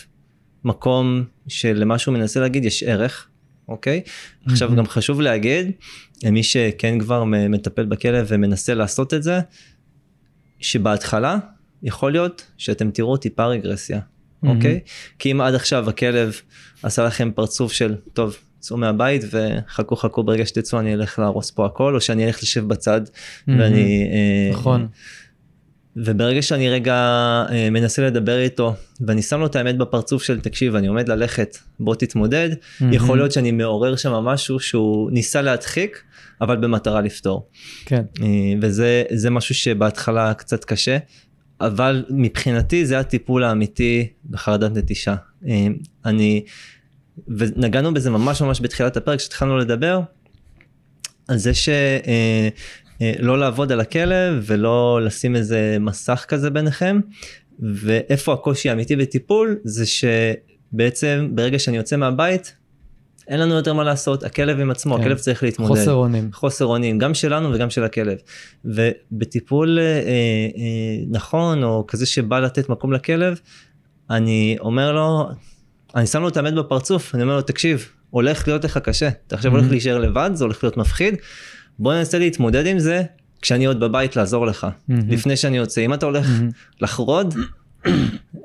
[0.63, 3.27] מקום שלמה שהוא מנסה להגיד יש ערך
[3.67, 4.01] אוקיי?
[4.05, 4.51] Mm-hmm.
[4.51, 5.71] עכשיו גם חשוב להגיד,
[6.23, 9.39] למי שכן כבר מטפל בכלב ומנסה לעשות את זה,
[10.59, 11.37] שבהתחלה
[11.83, 14.47] יכול להיות שאתם תראו טיפה רגרסיה, mm-hmm.
[14.47, 14.79] אוקיי?
[15.19, 16.41] כי אם עד עכשיו הכלב
[16.83, 21.65] עשה לכם פרצוף של, טוב, צאו מהבית וחכו חכו ברגע שתצאו אני אלך להרוס פה
[21.65, 23.51] הכל, או שאני אלך לשב בצד mm-hmm.
[23.59, 24.09] ואני...
[24.11, 24.81] אה, נכון.
[24.81, 24.87] אה,
[25.95, 26.93] וברגע שאני רגע
[27.49, 31.57] אה, מנסה לדבר איתו ואני שם לו את האמת בפרצוף של תקשיב אני עומד ללכת
[31.79, 32.85] בוא תתמודד mm-hmm.
[32.91, 36.03] יכול להיות שאני מעורר שם משהו שהוא ניסה להדחיק
[36.41, 37.47] אבל במטרה לפתור.
[37.85, 38.03] כן.
[38.21, 38.27] אה,
[38.61, 40.97] וזה זה משהו שבהתחלה קצת קשה
[41.61, 45.15] אבל מבחינתי זה הטיפול האמיתי בחרדת נטישה.
[45.47, 45.67] אה,
[46.05, 46.43] אני
[47.27, 50.01] ונגענו בזה ממש ממש בתחילת הפרק כשהתחלנו לדבר
[51.27, 51.69] על זה ש...
[51.69, 52.49] אה,
[53.19, 56.99] לא לעבוד על הכלב ולא לשים איזה מסך כזה ביניכם.
[57.59, 59.57] ואיפה הקושי האמיתי בטיפול?
[59.63, 62.55] זה שבעצם ברגע שאני יוצא מהבית
[63.27, 64.23] אין לנו יותר מה לעשות.
[64.23, 65.01] הכלב עם עצמו כן.
[65.01, 65.75] הכלב צריך להתמודד.
[65.75, 66.29] חוסר אונים.
[66.33, 68.17] חוסר אונים גם שלנו וגם של הכלב.
[68.65, 73.39] ובטיפול אה, אה, נכון או כזה שבא לתת מקום לכלב
[74.09, 75.29] אני אומר לו
[75.95, 79.09] אני שם לו את האמת בפרצוף אני אומר לו תקשיב הולך להיות לך קשה.
[79.27, 79.55] אתה עכשיו mm-hmm.
[79.55, 81.15] הולך להישאר לבד זה הולך להיות מפחיד
[81.79, 83.03] בוא ננסה להתמודד עם זה
[83.41, 84.93] כשאני עוד בבית לעזור לך mm-hmm.
[85.07, 86.81] לפני שאני יוצא אם אתה הולך mm-hmm.
[86.81, 87.35] לחרוד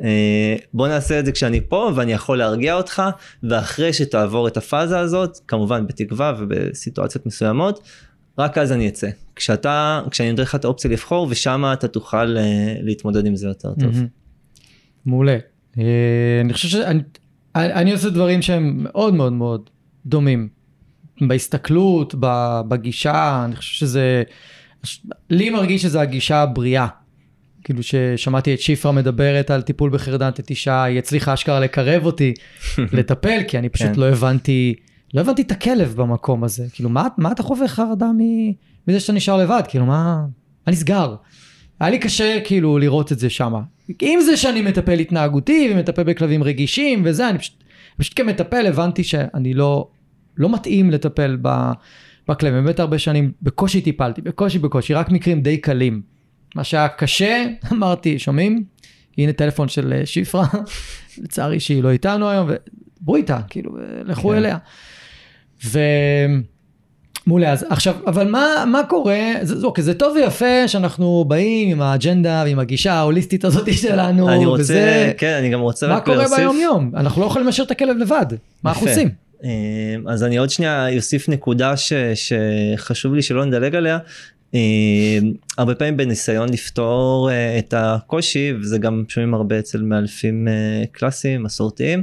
[0.03, 3.03] אה, בוא נעשה את זה כשאני פה ואני יכול להרגיע אותך
[3.43, 7.89] ואחרי שתעבור את הפאזה הזאת כמובן בתקווה ובסיטואציות מסוימות
[8.39, 12.75] רק אז אני אצא כשאתה כשאני נותן לך את האופציה לבחור ושם אתה תוכל אה,
[12.83, 13.95] להתמודד עם זה יותר טוב.
[15.07, 15.39] מעולה.
[15.79, 15.85] אה,
[16.41, 17.03] אני חושב שאני
[17.55, 19.71] אני עושה דברים שהם מאוד מאוד מאוד
[20.07, 20.49] דומים
[21.21, 22.15] בהסתכלות,
[22.69, 24.23] בגישה, אני חושב שזה,
[25.31, 26.87] לי מרגיש שזו הגישה הבריאה.
[27.65, 32.35] כאילו ששמעתי את שיפרה מדברת על טיפול בחרדת נטישה, היא הצליחה אשכרה לקרב אותי
[32.99, 34.01] לטפל, כי אני פשוט כן.
[34.01, 34.75] לא הבנתי,
[35.15, 36.67] לא הבנתי את הכלב במקום הזה.
[36.73, 38.11] כאילו, מה, מה אתה חווה חרדה
[38.89, 39.63] מזה שאתה נשאר לבד?
[39.69, 40.25] כאילו, מה,
[40.67, 41.15] מה נסגר?
[41.81, 43.61] היה לי קשה כאילו לראות את זה שמה.
[44.01, 47.55] עם זה שאני מטפל התנהגותי ומטפל בכלבים רגישים וזה, אני פשוט,
[47.99, 49.89] פשוט כמטפל הבנתי שאני לא,
[50.41, 51.37] לא מתאים לטפל
[52.29, 52.65] בכלבים.
[52.65, 56.03] באמת הרבה שנים בקושי טיפלתי, בקושי בקושי, רק מקרים די קלים.
[56.55, 58.65] מה שהיה קשה, אמרתי, שומעים?
[59.19, 60.47] הנה טלפון של אה, שפרה,
[61.23, 63.73] לצערי שהיא לא איתנו היום, ודברו איתה, כאילו,
[64.05, 64.35] לכו כן.
[64.35, 64.59] אליה.
[65.65, 65.79] ו...
[67.27, 71.83] מעולה, אז עכשיו, אבל מה, מה קורה, זה, אוקיי, זה טוב ויפה שאנחנו באים עם
[71.83, 76.23] האג'נדה ועם הגישה ההוליסטית הזאת שלנו, אני רוצה, וזה, כן, אני גם רוצה רק להוסיף.
[76.23, 76.91] מה קורה ביום יום?
[76.95, 78.27] אנחנו לא יכולים להשאיר את הכלב לבד,
[78.63, 79.09] מה אנחנו עושים?
[79.45, 83.99] אמ, אז אני עוד שנייה אוסיף נקודה ש, שחשוב לי שלא נדלג עליה.
[84.55, 90.85] אמ, הרבה פעמים בניסיון לפתור אה, את הקושי, וזה גם שומעים הרבה אצל מאלפים אה,
[90.93, 92.03] קלאסיים, מסורתיים,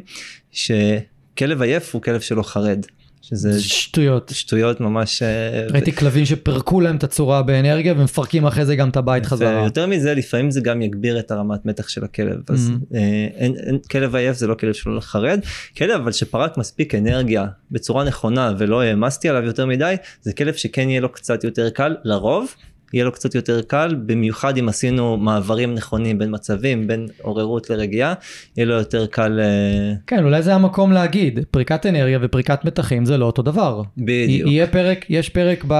[0.51, 2.85] שכלב עייף הוא כלב שלא חרד.
[3.29, 8.75] שזה שטויות שטויות ממש אה, ראיתי כלבים שפירקו להם את הצורה באנרגיה ומפרקים אחרי זה
[8.75, 9.63] גם את הבית חזרה.
[9.63, 12.95] יותר מזה לפעמים זה גם יגביר את הרמת מתח של הכלב אז mm-hmm.
[12.95, 15.39] אה, אין, אין, כלב עייף זה לא כלב שלא חרד
[15.77, 20.89] כלב אבל שפרק מספיק אנרגיה בצורה נכונה ולא העמסתי עליו יותר מדי זה כלב שכן
[20.89, 22.55] יהיה לו קצת יותר קל לרוב
[22.93, 28.13] יהיה לו קצת יותר קל, במיוחד אם עשינו מעברים נכונים בין מצבים, בין עוררות לרגיעה,
[28.57, 29.39] יהיה לו יותר קל...
[29.39, 33.81] אה, כן, אולי זה המקום להגיד, פריקת אנרגיה ופריקת מתחים זה לא אותו דבר.
[33.97, 34.49] בדיוק.
[34.49, 35.73] יהיה פרק, יש פרק ב...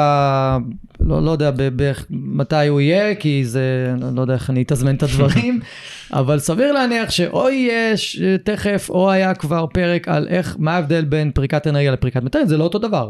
[1.00, 4.96] לא, לא יודע ב, ב, מתי הוא יהיה, כי זה, לא יודע איך אני אתזמן
[4.96, 5.60] את הדברים,
[6.14, 11.32] אבל סביר להניח שאו יש תכף, או היה כבר פרק על איך, מה ההבדל בין
[11.32, 13.10] פריקת אנרגיה לפריקת מתחים, זה לא אותו דבר.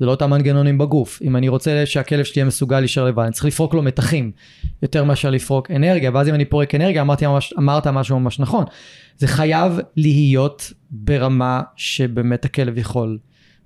[0.00, 1.22] זה לא אותם מנגנונים בגוף.
[1.22, 4.30] אם אני רוצה שהכלב שלי יהיה מסוגל להישאר לבד, אני צריך לפרוק לו מתחים
[4.82, 8.64] יותר מאשר לפרוק אנרגיה, ואז אם אני פורק אנרגיה, אמרתי ממש, אמרת משהו ממש נכון.
[9.16, 13.18] זה חייב להיות ברמה שבאמת הכלב יכול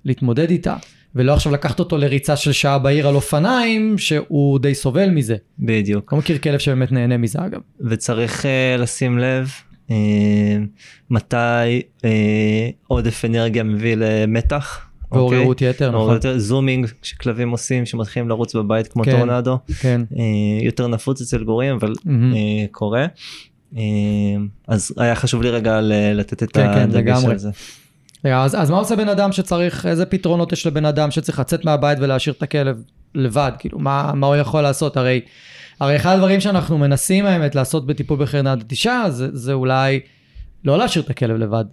[0.05, 0.75] להתמודד איתה.
[1.15, 5.35] ולא עכשיו לקחת אותו לריצה של שעה בעיר על אופניים, שהוא די סובל מזה.
[5.59, 6.13] בדיוק.
[6.13, 7.59] לא מכיר כלב שבאמת נהנה מזה אגב.
[7.81, 9.51] וצריך uh, לשים לב
[9.87, 9.91] uh,
[11.09, 12.03] מתי uh,
[12.87, 14.92] עודף אנרגיה מביא למתח.
[15.13, 15.65] ועוררות okay.
[15.65, 16.13] יתר, נכון.
[16.13, 19.57] יותר זומינג שכלבים עושים שמתחילים לרוץ בבית כמו כן, טורנדו.
[19.79, 20.01] כן.
[20.17, 21.93] אה, יותר נפוץ אצל גורים אבל.
[22.07, 23.05] אה, קורה.
[23.77, 23.81] אה,
[24.67, 25.79] אז היה חשוב לי רגע
[26.13, 27.49] לתת את כן, כן הדגש על זה.
[28.23, 31.97] אז, אז מה עושה בן אדם שצריך, איזה פתרונות יש לבן אדם שצריך לצאת מהבית
[32.01, 32.83] ולהשאיר את הכלב
[33.15, 35.21] לבד, כאילו מה, מה הוא יכול לעשות, הרי,
[35.79, 39.99] הרי אחד הדברים שאנחנו מנסים האמת לעשות בטיפול בחרדת נטישה זה, זה אולי
[40.65, 41.65] לא להשאיר את הכלב לבד,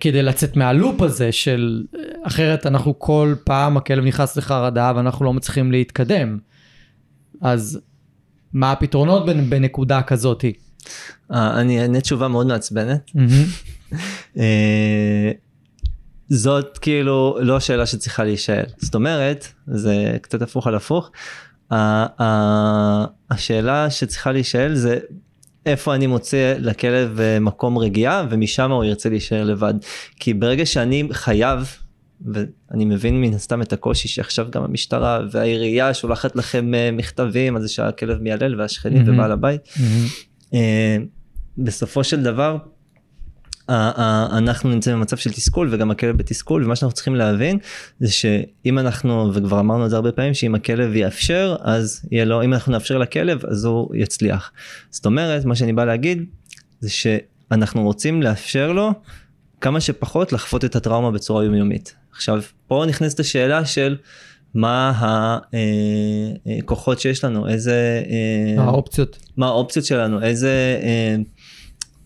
[0.00, 1.84] כדי לצאת מהלופ הזה של
[2.22, 6.38] אחרת אנחנו כל פעם הכלב נכנס לחרדה ואנחנו לא מצליחים להתקדם.
[7.40, 7.80] אז
[8.52, 10.52] מה הפתרונות בנקודה כזאתי?
[11.32, 13.10] אה, אני אענה תשובה מאוד מעצבנת.
[14.38, 15.30] אה,
[16.28, 18.64] זאת כאילו לא השאלה שצריכה להישאל.
[18.78, 21.10] זאת אומרת, זה קצת הפוך על הפוך.
[23.30, 24.98] השאלה שצריכה להישאל זה
[25.66, 29.74] איפה אני מוצא לכלב אה, מקום רגיעה ומשם הוא ירצה להישאר לבד.
[30.16, 31.76] כי ברגע שאני חייב,
[32.26, 37.62] ואני מבין מן הסתם את הקושי שעכשיו גם המשטרה והעירייה שולחת לכם אה, מכתבים על
[37.62, 39.10] זה שהכלב מיילל והשכנים mm-hmm.
[39.10, 39.60] ובעל הבית.
[39.68, 40.54] Mm-hmm.
[41.58, 42.56] בסופו של דבר
[44.38, 47.58] אנחנו נמצאים במצב של תסכול וגם הכלב בתסכול ומה שאנחנו צריכים להבין
[48.00, 52.42] זה שאם אנחנו וכבר אמרנו את זה הרבה פעמים שאם הכלב יאפשר אז יהיה לו
[52.42, 54.52] אם אנחנו נאפשר לכלב אז הוא יצליח.
[54.90, 56.24] זאת אומרת מה שאני בא להגיד
[56.80, 58.92] זה שאנחנו רוצים לאפשר לו
[59.60, 61.94] כמה שפחות לחוות את הטראומה בצורה יומיומית.
[62.12, 63.96] עכשיו פה נכנסת השאלה של
[64.54, 64.92] מה
[66.58, 68.02] הכוחות אה, אה, שיש לנו איזה
[68.56, 71.16] מה האופציות מה האופציות שלנו איזה אה,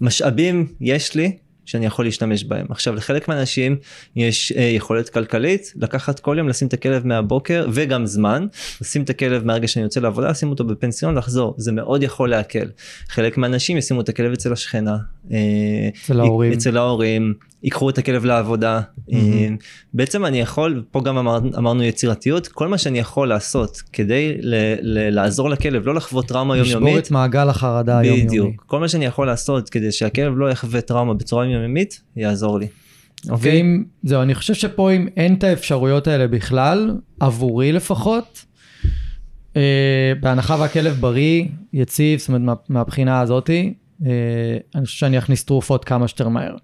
[0.00, 1.36] משאבים יש לי
[1.66, 2.66] שאני יכול להשתמש בהם.
[2.70, 3.76] עכשיו לחלק מהאנשים
[4.16, 8.46] יש אה, יכולת כלכלית לקחת כל יום לשים את הכלב מהבוקר וגם זמן
[8.80, 12.66] לשים את הכלב מהרגע שאני יוצא לעבודה לשים אותו בפנסיון לחזור זה מאוד יכול להקל.
[13.08, 14.96] חלק מהאנשים ישימו את הכלב אצל השכנה.
[15.32, 16.52] אה, אצל ההורים.
[16.52, 17.34] אצל ההורים.
[17.64, 18.80] ייקחו את הכלב לעבודה.
[18.80, 19.14] Mm-hmm.
[19.94, 24.54] בעצם אני יכול, פה גם אמר, אמרנו יצירתיות, כל מה שאני יכול לעשות כדי ל,
[24.80, 26.88] ל, לעזור לכלב לא לחוות טראומה יומיומית.
[26.88, 28.26] לשבור את מעגל החרדה היומיומי.
[28.26, 28.64] בדיוק.
[28.66, 32.66] כל מה שאני יכול לעשות כדי שהכלב לא יחווה טראומה בצורה יומיומית, יעזור לי.
[33.30, 33.52] אוקיי?
[33.52, 36.90] ואם, זהו, אני חושב שפה אם אין את האפשרויות האלה בכלל,
[37.20, 38.44] עבורי לפחות,
[39.56, 43.74] אה, בהנחה והכלב בריא, יציב, זאת אומרת מה, מהבחינה הזאתי,
[44.06, 44.10] אה,
[44.74, 46.54] אני חושב שאני אכניס תרופות כמה שיותר מהר.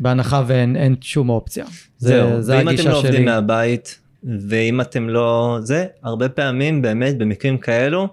[0.00, 1.64] בהנחה ואין שום אופציה.
[1.98, 3.98] זהו, זה, ואם אתם לא עובדים מהבית,
[4.48, 5.58] ואם אתם לא...
[5.62, 8.08] זה, הרבה פעמים באמת במקרים כאלו,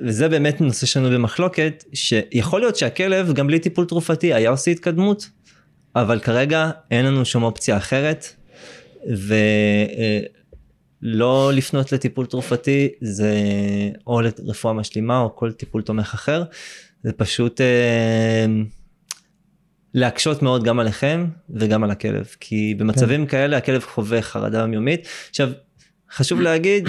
[0.00, 5.30] וזה באמת נושא שלנו במחלוקת, שיכול להיות שהכלב גם בלי טיפול תרופתי היה עושה התקדמות,
[5.96, 8.26] אבל כרגע אין לנו שום אופציה אחרת,
[11.02, 13.34] לא לפנות לטיפול תרופתי זה
[14.06, 16.42] או לרפואה משלימה או כל טיפול תומך אחר.
[17.02, 18.46] זה פשוט אה,
[19.94, 23.30] להקשות מאוד גם עליכם וגם על הכלב כי במצבים כן.
[23.30, 25.50] כאלה הכלב חווה חרדה יומיומית עכשיו
[26.12, 26.88] חשוב להגיד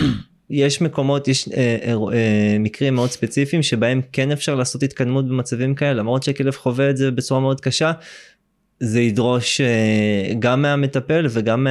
[0.51, 5.75] יש מקומות יש אה, אה, אה, מקרים מאוד ספציפיים שבהם כן אפשר לעשות התקדמות במצבים
[5.75, 7.91] כאלה למרות שהכלב חווה את זה בצורה מאוד קשה.
[8.79, 11.67] זה ידרוש אה, גם מהמטפל וגם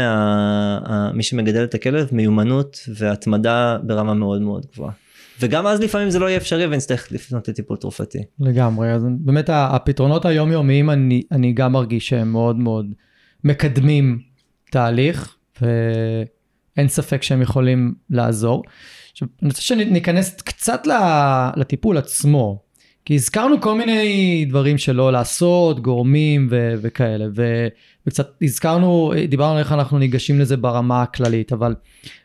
[1.12, 4.92] ממי שמגדל את הכלב מיומנות והתמדה ברמה מאוד מאוד גבוהה.
[5.40, 8.18] וגם אז לפעמים זה לא יהיה אפשרי ונצטרך לפנות לטיפול תרופתי.
[8.40, 12.86] לגמרי, אז באמת הפתרונות היומיומיים אני, אני גם מרגיש שהם מאוד מאוד
[13.44, 14.18] מקדמים
[14.70, 18.62] תהליך ואין ספק שהם יכולים לעזור.
[19.12, 20.86] עכשיו, אני רוצה שניכנס קצת
[21.56, 22.70] לטיפול עצמו.
[23.04, 27.68] כי הזכרנו כל מיני דברים שלא לעשות, גורמים ו- וכאלה, ו-
[28.06, 31.74] וקצת הזכרנו, דיברנו איך אנחנו ניגשים לזה ברמה הכללית, אבל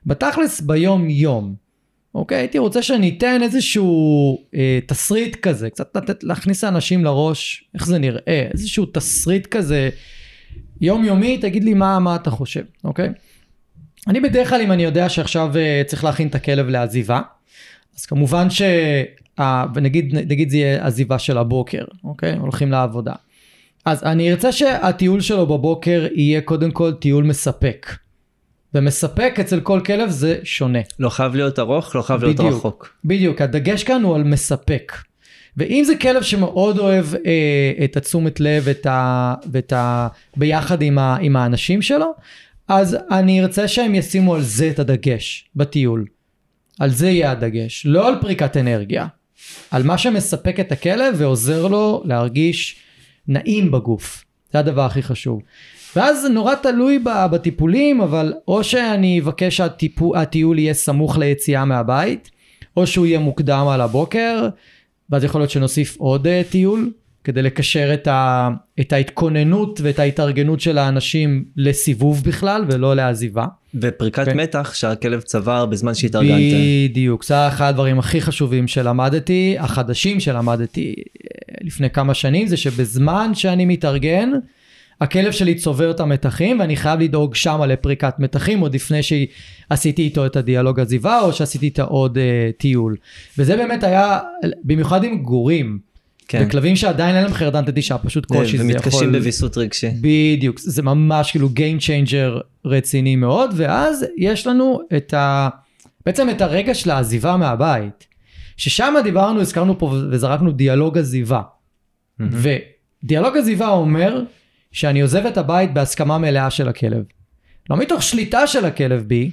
[0.06, 1.56] בתכלס ביום יום,
[2.16, 7.98] אוקיי, הייתי רוצה שניתן איזשהו אה, תסריט כזה, קצת לתת, להכניס לאנשים לראש איך זה
[7.98, 9.90] נראה, איזשהו תסריט כזה
[10.82, 13.10] יומיומי, תגיד לי מה, מה אתה חושב, אוקיי?
[14.08, 17.22] אני בדרך כלל אם אני יודע שעכשיו אה, צריך להכין את הכלב לעזיבה,
[17.98, 18.62] אז כמובן ש...
[19.76, 22.36] ונגיד נגיד זה יהיה עזיבה של הבוקר, אוקיי?
[22.36, 23.14] הולכים לעבודה.
[23.86, 27.88] אז אני ארצה שהטיול שלו בבוקר יהיה קודם כל טיול מספק.
[28.76, 30.80] ומספק אצל כל כלב זה שונה.
[31.00, 32.96] לא חייב להיות ארוך, לא חייב להיות בדיוק, רחוק.
[33.06, 34.92] בדיוק, הדגש כאן הוא על מספק.
[35.58, 40.08] ואם זה כלב שמאוד אוהב אה, את התשומת לב את ה, ואת ה...
[40.38, 42.14] ביחד עם, ה, עם האנשים שלו,
[42.68, 46.06] אז אני ארצה שהם ישימו על זה את הדגש בטיול.
[46.80, 49.08] על זה יהיה הדגש, לא על פריקת אנרגיה.
[49.72, 52.76] על מה שמספק את הכלב ועוזר לו להרגיש
[53.28, 54.26] נעים בגוף.
[54.54, 55.42] זה הדבר הכי חשוב.
[55.96, 57.00] ואז זה נורא תלוי
[57.32, 62.32] בטיפולים, אבל או שאני אבקש שהטיול יהיה סמוך ליציאה מהבית,
[62.78, 64.50] או שהוא יהיה מוקדם על הבוקר,
[65.10, 66.92] ואז יכול להיות שנוסיף עוד uh, טיול,
[67.24, 73.46] כדי לקשר את, ה, את ההתכוננות ואת ההתארגנות של האנשים לסיבוב בכלל ולא לעזיבה.
[73.82, 74.26] ופריקת.
[74.26, 74.40] כן.
[74.40, 76.56] מתח שהכלב צבר בזמן שהתארגנתם.
[76.90, 83.32] בדיוק, זה אחד הדברים הכי חשובים שלמדתי, החדשים שלמדתי אה, לפני כמה שנים, זה שבזמן
[83.34, 84.32] שאני מתארגן,
[85.02, 90.26] הכלב שלי צובר את המתחים ואני חייב לדאוג שמה לפריקת מתחים עוד לפני שעשיתי איתו
[90.26, 92.22] את הדיאלוג עזיבה או שעשיתי איתו עוד uh,
[92.58, 92.96] טיול.
[93.38, 94.20] וזה באמת היה,
[94.64, 95.80] במיוחד עם גורים.
[96.28, 96.44] כן.
[96.46, 98.72] וכלבים שעדיין אין להם חרדן תדישה, פשוט קושי, זה יכול...
[98.72, 99.90] ומתקשים בוויסות רגשי.
[100.02, 105.50] בדיוק, זה ממש כאילו Game Changer רציני מאוד, ואז יש לנו את ה...
[106.06, 108.08] בעצם את הרגע של העזיבה מהבית,
[108.58, 111.42] ששם דיברנו, הזכרנו פה וזרקנו דיאלוג עזיבה.
[111.42, 112.24] Mm-hmm.
[113.04, 114.22] ודיאלוג עזיבה אומר
[114.76, 117.04] שאני עוזב את הבית בהסכמה מלאה של הכלב.
[117.70, 119.32] לא מתוך שליטה של הכלב בי,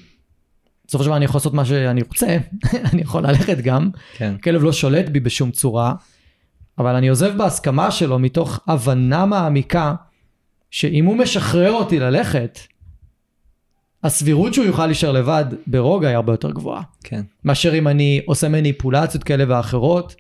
[0.87, 2.37] בסופו של דבר אני יכול לעשות מה שאני רוצה,
[2.93, 4.35] אני יכול ללכת גם, כן.
[4.39, 5.95] כלב לא שולט בי בשום צורה,
[6.79, 9.95] אבל אני עוזב בהסכמה שלו מתוך הבנה מעמיקה
[10.71, 12.59] שאם הוא משחרר אותי ללכת,
[14.03, 16.83] הסבירות שהוא יוכל להישאר לבד ברוגע היא הרבה יותר גבוהה.
[17.05, 17.23] כן.
[17.45, 20.15] מאשר אם אני עושה מניפולציות כאלה ואחרות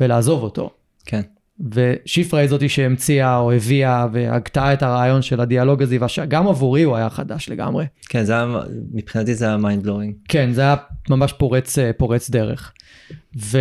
[0.00, 0.70] ולעזוב אותו.
[1.06, 1.22] כן.
[1.72, 6.96] ושיפרה היא זאתי שהמציאה או הביאה והגתה את הרעיון של הדיאלוג הזה, שגם עבורי הוא
[6.96, 7.86] היה חדש לגמרי.
[8.08, 8.46] כן, זה היה,
[8.92, 10.14] מבחינתי זה היה mind blowing.
[10.28, 10.76] כן, זה היה
[11.10, 12.72] ממש פורץ, פורץ דרך.
[13.36, 13.58] ו...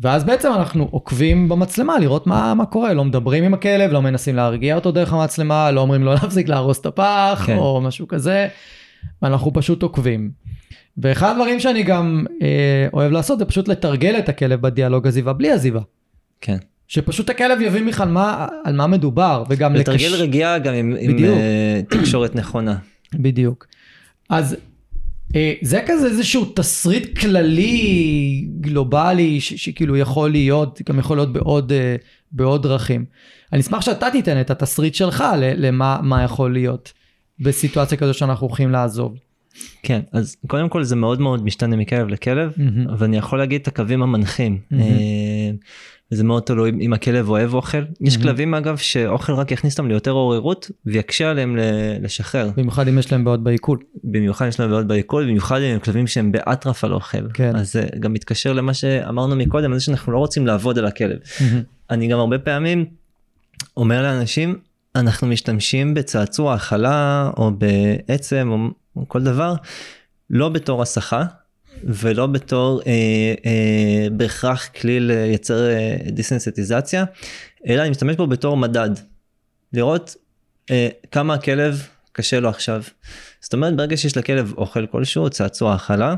[0.00, 4.36] ואז בעצם אנחנו עוקבים במצלמה לראות מה, מה קורה, לא מדברים עם הכלב, לא מנסים
[4.36, 7.56] להרגיע אותו דרך המצלמה, לא אומרים לו להפסיק להרוס את הפח כן.
[7.56, 8.48] או משהו כזה,
[9.22, 10.30] ואנחנו פשוט עוקבים.
[10.98, 15.50] ואחד הדברים שאני גם אה, אוהב לעשות זה פשוט לתרגל את הכלב בדיאלוג עזיבה בלי
[15.52, 15.80] עזיבה.
[16.42, 16.56] כן.
[16.88, 20.20] שפשוט הכלב יבין בכלל מה, על מה מדובר וגם לתרגל לקש...
[20.20, 21.20] רגיעה גם עם, עם uh,
[21.88, 22.76] תקשורת נכונה.
[23.14, 23.66] בדיוק.
[24.30, 24.56] אז
[25.36, 31.72] אה, זה כזה איזשהו תסריט כללי גלובלי ש- שכאילו יכול להיות, גם יכול להיות בעוד,
[31.72, 31.96] אה,
[32.32, 33.04] בעוד דרכים.
[33.52, 35.24] אני אשמח שאתה תיתן את התסריט שלך
[35.56, 36.92] למה יכול להיות
[37.40, 39.18] בסיטואציה כזו שאנחנו הולכים לעזוב.
[39.82, 42.90] כן אז קודם כל זה מאוד מאוד משתנה מכלב לכלב mm-hmm.
[42.98, 44.58] ואני יכול להגיד את הקווים המנחים.
[44.72, 44.76] Mm-hmm.
[46.12, 47.78] וזה מאוד תלוי אם הכלב אוהב אוכל.
[47.82, 48.06] Mm-hmm.
[48.08, 51.56] יש כלבים אגב שאוכל רק יכניס אותם ליותר עוררות ויקשה עליהם
[52.02, 52.50] לשחרר.
[52.56, 53.78] במיוחד אם יש להם בעיות בעיכול.
[54.04, 57.30] במיוחד יש להם בעיות בעיכול, במיוחד אם הם כלבים שהם באטרף על אוכל.
[57.34, 57.56] כן.
[57.56, 61.18] אז זה גם מתקשר למה שאמרנו מקודם, על זה שאנחנו לא רוצים לעבוד על הכלב.
[61.22, 61.42] Mm-hmm.
[61.90, 62.84] אני גם הרבה פעמים
[63.76, 64.58] אומר לאנשים,
[64.96, 69.54] אנחנו משתמשים בצעצוע האכלה או בעצם או כל דבר,
[70.30, 71.24] לא בתור הסחה.
[71.84, 72.92] ולא בתור אה,
[73.46, 77.04] אה, בהכרח כלי לייצר אה, דיסנסטיזציה,
[77.68, 78.90] אלא אני משתמש בו בתור מדד.
[79.72, 80.16] לראות
[80.70, 82.82] אה, כמה הכלב קשה לו עכשיו.
[83.40, 86.14] זאת אומרת ברגע שיש לכלב אוכל כלשהו, צעצוע האכלה,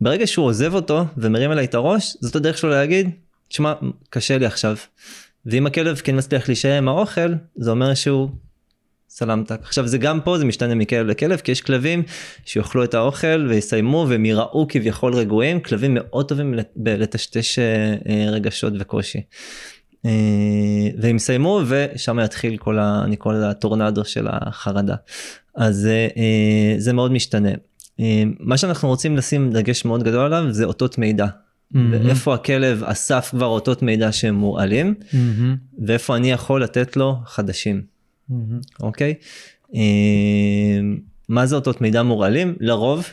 [0.00, 3.10] ברגע שהוא עוזב אותו ומרים אליי את הראש, זאת הדרך שלו להגיד,
[3.48, 3.72] תשמע,
[4.10, 4.76] קשה לי עכשיו.
[5.46, 8.30] ואם הכלב כן מצליח להישאר עם האוכל, זה אומר שהוא
[9.12, 9.58] סלמתק.
[9.62, 12.02] עכשיו זה גם פה זה משתנה מכלב לכלב כי יש כלבים
[12.44, 18.72] שיאכלו את האוכל ויסיימו והם יראו כביכול רגועים כלבים מאוד טובים לטשטש אה, אה, רגשות
[18.78, 19.20] וקושי.
[20.06, 20.10] אה,
[20.98, 23.00] והם יסיימו ושם יתחיל כל ה...
[23.04, 24.94] אני קורא לזה הטורנדו של החרדה.
[25.54, 25.88] אז
[26.78, 27.50] זה מאוד משתנה.
[28.40, 31.26] מה שאנחנו רוצים לשים דגש מאוד גדול עליו זה אותות מידע.
[31.26, 31.78] Mm-hmm.
[31.90, 35.86] ואיפה הכלב אסף כבר אותות מידע שהם מורעלים mm-hmm.
[35.86, 37.99] ואיפה אני יכול לתת לו חדשים.
[38.80, 39.14] אוקיי?
[39.74, 40.80] אה,
[41.28, 42.56] מה זה אותות מידע מורעלים?
[42.60, 43.04] לרוב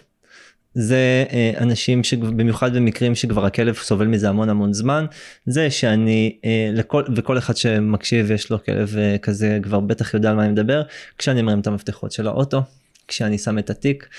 [0.73, 5.05] זה אה, אנשים שבמיוחד במקרים שכבר הכלב סובל מזה המון המון זמן
[5.45, 10.35] זה שאני אה, לכל וכל אחד שמקשיב יש לו כלב כזה כבר בטח יודע על
[10.35, 10.81] מה אני מדבר
[11.17, 12.61] כשאני מרים את המפתחות של האוטו
[13.07, 14.09] כשאני שם את התיק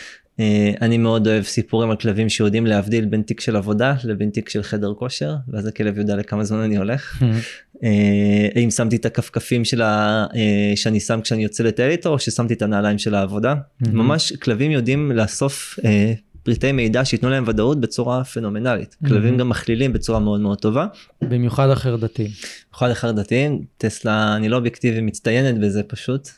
[0.80, 4.62] אני מאוד אוהב סיפורים על כלבים שיודעים להבדיל בין תיק של עבודה לבין תיק של
[4.62, 7.22] חדר כושר ואז הכלב יודע לכמה זמן אני הולך
[7.84, 10.26] אה, אם שמתי את הכפכפים של ה...
[10.34, 13.54] אה, שאני שם כשאני יוצא לטייל איתו או ששמתי את הנעליים של העבודה.
[13.80, 16.12] ממש כלבים יודעים לאסוף אה,
[16.42, 18.96] פריטי מידע שייתנו להם ודאות בצורה פנומנלית.
[19.08, 20.86] כלבים גם מכלילים בצורה מאוד מאוד טובה.
[21.22, 22.30] במיוחד החרדתיים.
[22.70, 26.28] במיוחד החרדתיים, טסלה אני לא אובייקטיבי מצטיינת בזה פשוט.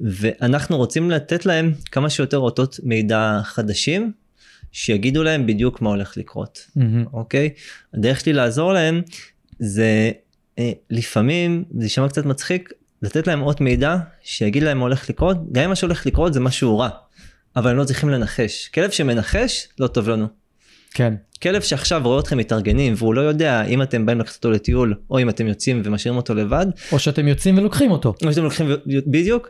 [0.00, 4.12] ואנחנו רוצים לתת להם כמה שיותר אותות מידע חדשים
[4.72, 7.12] שיגידו להם בדיוק מה הולך לקרות mm-hmm.
[7.12, 7.50] אוקיי
[7.94, 9.02] הדרך שלי לעזור להם
[9.58, 10.10] זה
[10.58, 12.72] אה, לפעמים זה יישמע קצת מצחיק
[13.02, 16.40] לתת להם עוד מידע שיגיד להם מה הולך לקרות גם אם מה שהולך לקרות זה
[16.40, 16.88] משהו רע
[17.56, 20.26] אבל הם לא צריכים לנחש כלב שמנחש לא טוב לנו.
[20.94, 21.14] כן.
[21.42, 25.18] כלב שעכשיו רואה אתכם מתארגנים והוא לא יודע אם אתם באים לקחת אותו לטיול או
[25.18, 26.66] אם אתם יוצאים ומשאירים אותו לבד.
[26.92, 28.14] או שאתם יוצאים ולוקחים אותו.
[28.26, 29.48] או שאתם לוקחים בדיוק.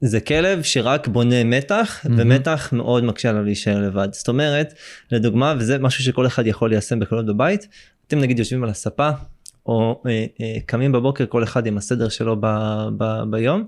[0.00, 2.10] זה כלב שרק בונה מתח mm-hmm.
[2.16, 4.74] ומתח מאוד מקשה עליו להישאר לבד זאת אומרת
[5.12, 7.68] לדוגמה וזה משהו שכל אחד יכול ליישם בקלות בבית
[8.06, 9.10] אתם נגיד יושבים על הספה
[9.66, 12.46] או אה, אה, קמים בבוקר כל אחד עם הסדר שלו ב,
[12.98, 13.64] ב, ביום.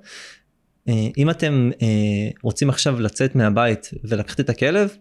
[0.88, 4.96] אה, אם אתם אה, רוצים עכשיו לצאת מהבית ולקחת את הכלב,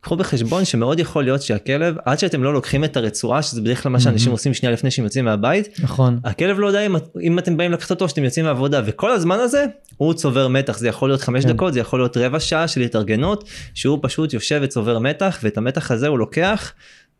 [0.00, 3.92] קחו בחשבון שמאוד יכול להיות שהכלב עד שאתם לא לוקחים את הרצועה שזה בדרך כלל
[3.92, 7.56] מה שאנשים עושים שנייה לפני שהם יוצאים מהבית נכון הכלב לא יודע אם, אם אתם
[7.56, 9.64] באים לקחת אותו שאתם יוצאים מהעבודה וכל הזמן הזה
[9.96, 11.52] הוא צובר מתח זה יכול להיות חמש כן.
[11.52, 13.44] דקות זה יכול להיות רבע שעה של התארגנות
[13.74, 16.72] שהוא פשוט יושב וצובר מתח ואת המתח הזה הוא לוקח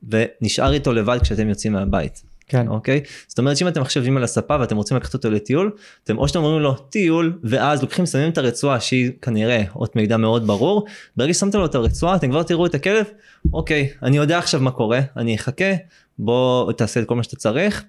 [0.08, 2.29] ונשאר איתו לבד כשאתם יוצאים מהבית.
[2.50, 2.68] כן.
[2.68, 3.00] אוקיי?
[3.28, 5.70] זאת אומרת שאם אתם עכשיו על הספה ואתם רוצים לקחת אותו לטיול,
[6.04, 10.16] אתם או שאתם אומרים לו טיול, ואז לוקחים שמים את הרצועה שהיא כנראה עוד מידע
[10.16, 10.86] מאוד ברור,
[11.16, 13.04] ברגע ששמתם לו את הרצועה אתם כבר תראו את הכלב,
[13.52, 15.72] אוקיי, אני יודע עכשיו מה קורה, אני אחכה,
[16.18, 17.84] בוא תעשה את כל מה שאתה צריך.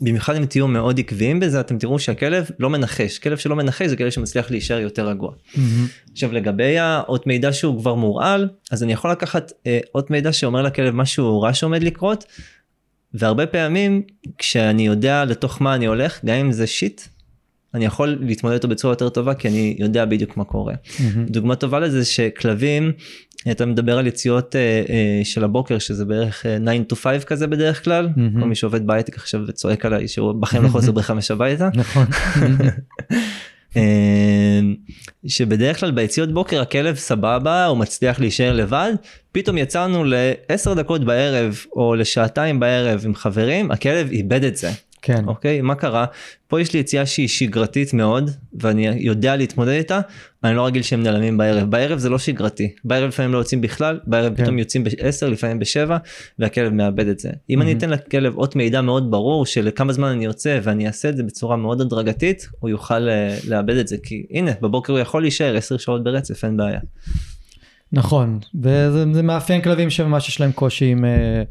[0.00, 3.96] במיוחד אם תהיו מאוד עקביים בזה אתם תראו שהכלב לא מנחש כלב שלא מנחש זה
[3.96, 5.30] כלב שמצליח להישאר יותר רגוע.
[5.32, 5.58] Mm-hmm.
[6.12, 10.62] עכשיו לגבי האות מידע שהוא כבר מורעל אז אני יכול לקחת אה, אות מידע שאומר
[10.62, 12.24] לכלב משהו רע שעומד לקרות
[13.14, 14.02] והרבה פעמים
[14.38, 17.00] כשאני יודע לתוך מה אני הולך גם אם זה שיט
[17.74, 20.74] אני יכול להתמודד איתו בצורה יותר טובה כי אני יודע בדיוק מה קורה.
[20.74, 21.30] Mm-hmm.
[21.30, 22.92] דוגמה טובה לזה שכלבים
[23.50, 27.46] אתה מדבר על יציאות אה, אה, של הבוקר שזה בערך אה, 9 to 5 כזה
[27.46, 28.40] בדרך כלל mm-hmm.
[28.40, 31.68] כל מי שעובד בהייטק עכשיו וצועק עליי שהוא בחיים לא חוזר בחמש הביתה.
[31.74, 32.06] נכון.
[33.76, 34.74] אמ,
[35.26, 38.92] שבדרך כלל ביציאות בוקר הכלב סבבה הוא מצליח להישאר לבד
[39.32, 44.70] פתאום יצאנו לעשר דקות בערב או לשעתיים בערב עם חברים הכלב איבד את זה.
[45.02, 45.24] כן.
[45.26, 46.04] אוקיי מה קרה
[46.48, 50.00] פה יש לי יציאה שהיא שגרתית מאוד ואני יודע להתמודד איתה
[50.44, 54.00] אני לא רגיל שהם נעלמים בערב בערב זה לא שגרתי בערב לפעמים לא יוצאים בכלל
[54.06, 54.42] בערב כן.
[54.42, 55.90] פתאום יוצאים ב-10 לפעמים ב-7
[56.38, 57.62] והכלב מאבד את זה אם mm-hmm.
[57.62, 61.16] אני אתן לכלב אות מידע מאוד ברור של כמה זמן אני יוצא ואני אעשה את
[61.16, 65.22] זה בצורה מאוד הדרגתית הוא יוכל אה, לאבד את זה כי הנה בבוקר הוא יכול
[65.22, 66.80] להישאר 10 שעות ברצף אין בעיה.
[67.92, 71.42] נכון וזה מאפיין כלבים שממש יש להם קושי עם, אה,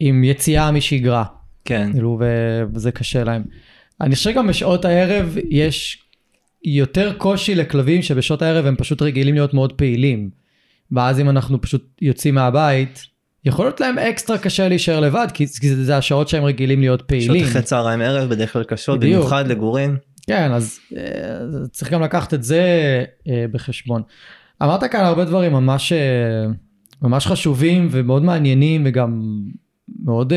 [0.00, 1.24] עם יציאה משגרה.
[1.64, 1.92] כן.
[1.92, 2.20] כאילו,
[2.72, 3.42] וזה קשה להם.
[4.00, 5.98] אני חושב גם בשעות הערב יש
[6.64, 10.30] יותר קושי לכלבים שבשעות הערב הם פשוט רגילים להיות מאוד פעילים.
[10.92, 13.06] ואז אם אנחנו פשוט יוצאים מהבית,
[13.44, 17.40] יכול להיות להם אקסטרה קשה להישאר לבד, כי זה, זה השעות שהם רגילים להיות פעילים.
[17.40, 19.16] שעות אחרי צהריים ערב בדרך כלל קשות, בדיוק.
[19.16, 19.96] במיוחד לגורים.
[20.26, 21.02] כן, אז אה,
[21.72, 22.62] צריך גם לקחת את זה
[23.28, 24.02] אה, בחשבון.
[24.62, 26.46] אמרת כאן הרבה דברים ממש, אה,
[27.02, 29.22] ממש חשובים ומאוד מעניינים וגם
[30.10, 30.36] מאוד uh,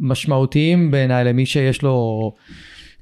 [0.00, 2.32] משמעותיים בעיניי למי שיש לו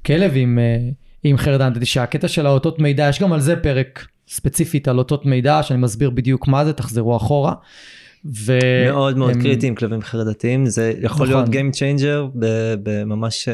[0.05, 0.93] כלב עם, uh,
[1.23, 1.73] עם חרדן.
[1.83, 6.09] שהקטע של האותות מידע, יש גם על זה פרק ספציפית על אותות מידע, שאני מסביר
[6.09, 7.53] בדיוק מה זה, תחזרו אחורה.
[8.25, 8.59] ו...
[8.85, 9.41] מאוד מאוד הם...
[9.41, 11.27] קריטי עם כלבים חרדתיים, זה יכול נכון.
[11.27, 12.37] להיות Game Changer
[12.83, 13.49] בממש...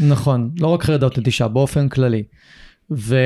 [0.00, 2.22] נכון, לא רק חרדת נטישה, באופן כללי.
[2.90, 3.16] ו...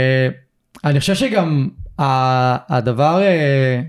[0.85, 1.68] אני חושב שגם
[1.99, 3.80] הדבר, אה,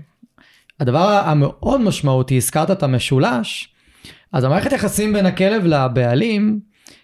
[0.80, 3.68] הדבר המאוד משמעותי, הזכרת את המשולש,
[4.32, 6.60] אז המערכת יחסים בין הכלב לבעלים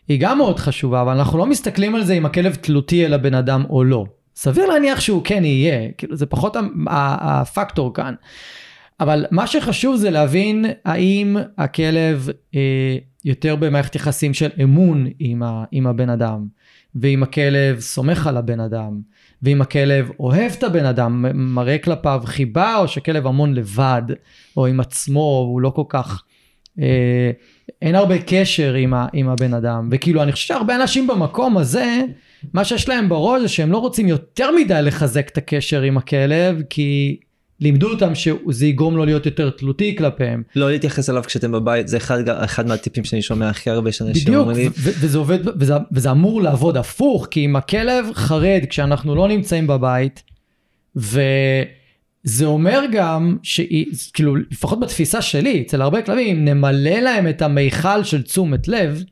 [0.08, 3.34] היא גם מאוד חשובה, אבל אנחנו לא מסתכלים על זה אם הכלב תלותי אל הבן
[3.34, 4.06] אדם או לא.
[4.36, 6.56] סביר להניח שהוא כן יהיה, כאילו זה פחות
[6.86, 8.14] הפקטור כאן.
[9.00, 15.64] אבל מה שחשוב זה להבין האם הכלב אה, יותר במערכת יחסים של אמון עם, ה,
[15.72, 16.46] עם הבן אדם,
[16.94, 19.00] ואם הכלב סומך על הבן אדם,
[19.42, 24.02] ואם הכלב אוהב את הבן אדם, מראה כלפיו חיבה, או שכלב המון לבד,
[24.56, 26.22] או עם עצמו, והוא לא כל כך...
[26.80, 27.30] אה,
[27.82, 29.88] אין הרבה קשר עם, ה, עם הבן אדם.
[29.92, 32.02] וכאילו, אני חושב שהרבה אנשים במקום הזה,
[32.52, 36.62] מה שיש להם בראש זה שהם לא רוצים יותר מדי לחזק את הקשר עם הכלב,
[36.70, 37.16] כי
[37.60, 40.42] לימדו אותם שזה יגרום לו להיות יותר תלותי כלפיהם.
[40.56, 44.40] לא להתייחס אליו כשאתם בבית זה אחד אחד מהטיפים שאני שומע הכי הרבה שאנשים בדיוק,
[44.40, 48.62] אומרים לי ו- ו- וזה עובד, וזה, וזה אמור לעבוד הפוך, כי אם הכלב חרד
[48.70, 50.22] כשאנחנו לא נמצאים בבית,
[52.24, 57.42] וזה אומר גם שהיא, כאילו, לפחות בתפיסה שלי, אצל הרבה כלבים, אם נמלא להם את
[57.42, 59.04] המיכל של תשומת לב,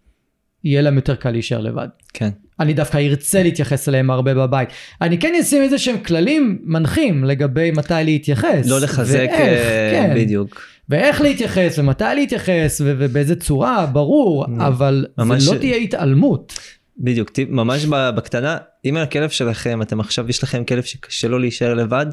[0.65, 1.89] יהיה להם יותר קל להישאר לבד.
[2.13, 2.31] כן
[2.61, 4.69] אני דווקא ארצה להתייחס אליהם הרבה בבית.
[5.01, 8.67] אני כן אשים איזה שהם כללים מנחים לגבי מתי להתייחס.
[8.67, 10.15] לא לחזק ואיך, אה, כן.
[10.17, 14.47] בדיוק ואיך להתייחס ומתי להתייחס ו- ובאיזה צורה, ברור.
[14.59, 15.07] אבל
[15.39, 16.59] זה לא תהיה התעלמות.
[16.99, 22.07] בדיוק ממש בקטנה אם הכלב שלכם אתם עכשיו יש לכם כלב שקשה לו להישאר לבד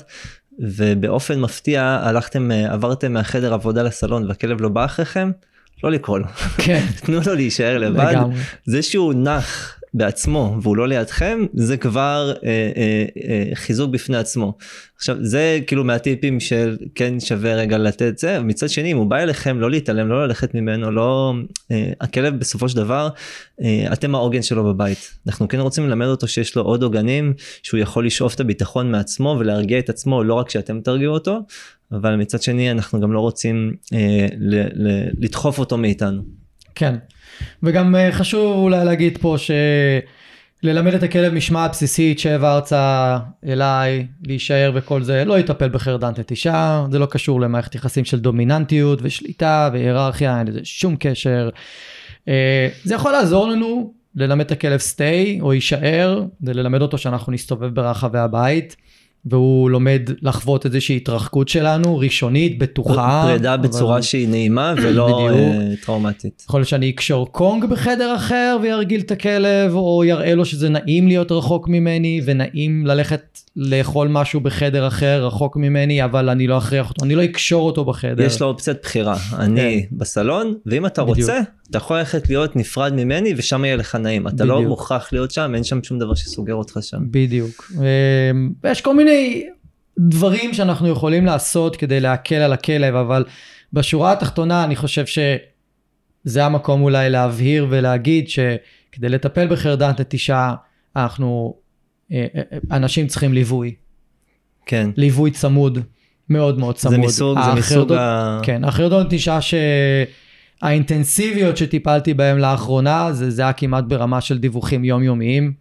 [0.60, 5.32] ובאופן מפתיע הלכתם אה, עברתם מהחדר עבודה לסלון והכלב לא בא אחריכם?
[5.84, 6.26] לא לקרוא לו.
[6.58, 8.10] כן, תנו לו להישאר לבד.
[8.12, 8.36] לגמרי.
[8.66, 14.58] זה שהוא נח בעצמו והוא לא לידכם זה כבר אה, אה, אה, חיזוק בפני עצמו.
[14.98, 19.18] עכשיו זה כאילו מהטיפים של כן שווה רגע לתת זה מצד שני אם הוא בא
[19.18, 21.34] אליכם לא להתעלם לא ללכת ממנו לא
[21.72, 23.10] אה, הכלב בסופו של דבר
[23.62, 27.34] אה, אתם העוגן שלו בבית אנחנו כן רוצים ללמד אותו שיש לו עוד עוגנים
[27.64, 31.40] שהוא יכול לשאוף את הביטחון מעצמו ולהרגיע את עצמו לא רק שאתם תרגיעו אותו
[31.92, 36.47] אבל מצד שני אנחנו גם לא רוצים אה, ל- ל- לדחוף אותו מאיתנו.
[36.78, 36.96] כן.
[37.64, 39.36] וגם אה, חשוב אולי להגיד פה
[40.64, 43.18] שללמד את הכלב משמעת בסיסית שהבא ארצה
[43.48, 49.00] אליי, להישאר וכל זה, לא יטפל בחרדת נטישה, זה לא קשור למערכת יחסים של דומיננטיות
[49.02, 51.50] ושליטה והיררכיה, אין לזה שום קשר.
[52.28, 57.32] אה, זה יכול לעזור לנו ללמד את הכלב סטי או יישאר, זה ללמד אותו שאנחנו
[57.32, 58.76] נסתובב ברחבי הבית.
[59.30, 63.24] והוא לומד לחוות איזושהי התרחקות שלנו, ראשונית, בטוחה.
[63.28, 65.08] פרידה אבל- בצורה שהיא נעימה ולא.
[65.30, 66.44] אה, טראומטית.
[66.48, 71.08] יכול להיות שאני אקשור קונג בחדר אחר וירגיל את הכלב, או יראה לו שזה נעים
[71.08, 73.22] להיות רחוק ממני, ונעים ללכת
[73.56, 77.86] לאכול משהו בחדר אחר רחוק ממני, אבל אני לא אכריח אותו, אני לא אקשור אותו
[77.86, 78.24] בחדר.
[78.24, 81.18] יש לו אופציית בחירה, אני בסלון, ואם אתה בדיוק.
[81.18, 84.28] רוצה, אתה יכול ללכת להיות נפרד ממני ושם יהיה לך נעים.
[84.28, 84.70] אתה לא בדיוק.
[84.70, 86.98] מוכרח להיות שם, אין שם שום דבר שסוגר אותך שם.
[87.12, 87.72] בדיוק.
[87.76, 89.17] אמ, ויש כל מיני
[90.00, 93.26] דברים שאנחנו יכולים לעשות כדי להקל על הכלב, אבל
[93.74, 100.54] בשורה התחתונה אני חושב שזה המקום אולי להבהיר ולהגיד שכדי לטפל בחרדת נטישה,
[100.96, 101.56] אנחנו,
[102.12, 102.42] אה, אה,
[102.72, 103.74] אנשים צריכים ליווי.
[104.66, 104.90] כן.
[104.96, 105.80] ליווי צמוד,
[106.30, 106.96] מאוד מאוד צמוד.
[106.96, 108.40] זה מסוג, זה מסוג ה...
[108.44, 109.40] כן, החרדות נטישה
[110.62, 115.54] שהאינטנסיביות שטיפלתי בהם לאחרונה, זה, זה היה כמעט ברמה של דיווחים יומיומיים,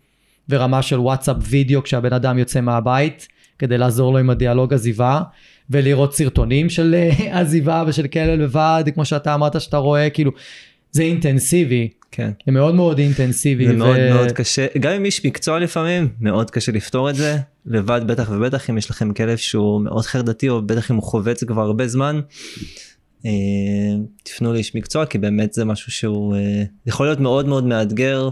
[0.49, 3.29] ורמה של וואטסאפ וידאו כשהבן אדם יוצא מהבית,
[3.59, 5.21] כדי לעזור לו עם הדיאלוג עזיבה,
[5.71, 10.33] ולראות סרטונים של אה, עזיבה ושל כלב לבד, כמו שאתה אמרת שאתה רואה, כאילו,
[10.93, 12.31] זה אינטנסיבי, כן.
[12.47, 13.67] זה מאוד מאוד אינטנסיבי.
[13.67, 17.37] זה ו- מאוד מאוד קשה, גם אם איש מקצוע לפעמים, מאוד קשה לפתור את זה,
[17.67, 21.33] לבד בטח ובטח אם יש לכם כלב שהוא מאוד חרדתי, או בטח אם הוא חווה
[21.33, 22.21] את זה כבר הרבה זמן,
[23.27, 23.31] אה,
[24.23, 28.29] תפנו לאיש מקצוע, כי באמת זה משהו שהוא אה, יכול להיות מאוד מאוד מאתגר,